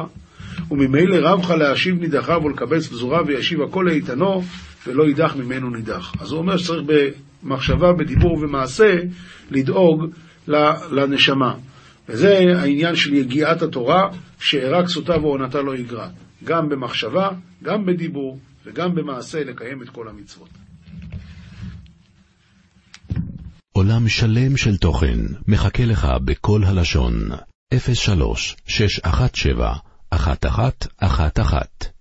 וממילא 0.71 1.15
רבך 1.21 1.51
להשיב 1.51 1.99
נידחיו 1.99 2.41
ולקבץ 2.43 2.87
פזורה 2.87 3.21
וישיב 3.27 3.61
הכל 3.61 3.85
לאיתנו, 3.87 4.43
ולא 4.87 5.03
יידח 5.03 5.35
ממנו 5.35 5.69
נידח. 5.69 6.13
אז 6.19 6.31
הוא 6.31 6.39
אומר 6.39 6.57
שצריך 6.57 6.83
במחשבה, 7.43 7.93
בדיבור 7.93 8.33
ובמעשה, 8.33 8.95
לדאוג 9.51 10.05
לנשמה. 10.91 11.53
וזה 12.09 12.37
העניין 12.59 12.95
של 12.95 13.13
יגיעת 13.13 13.61
התורה, 13.61 14.09
שאירע 14.39 14.83
כסותה 14.85 15.17
ועונתה 15.21 15.61
לא 15.61 15.75
יגרע. 15.75 16.07
גם 16.43 16.69
במחשבה, 16.69 17.29
גם 17.63 17.85
בדיבור 17.85 18.39
וגם 18.67 18.95
במעשה 18.95 19.43
לקיים 19.43 19.83
את 19.83 19.89
כל 19.89 20.07
המצוות. 20.07 20.49
עולם 23.71 24.07
שלם 24.07 24.57
של 24.57 24.77
תוכן 24.77 25.19
מחכה 25.47 25.85
לך 25.85 26.07
בכל 26.25 26.63
הלשון, 26.63 27.13
03 27.93 28.55
617 28.67 29.75
1111 30.13 31.96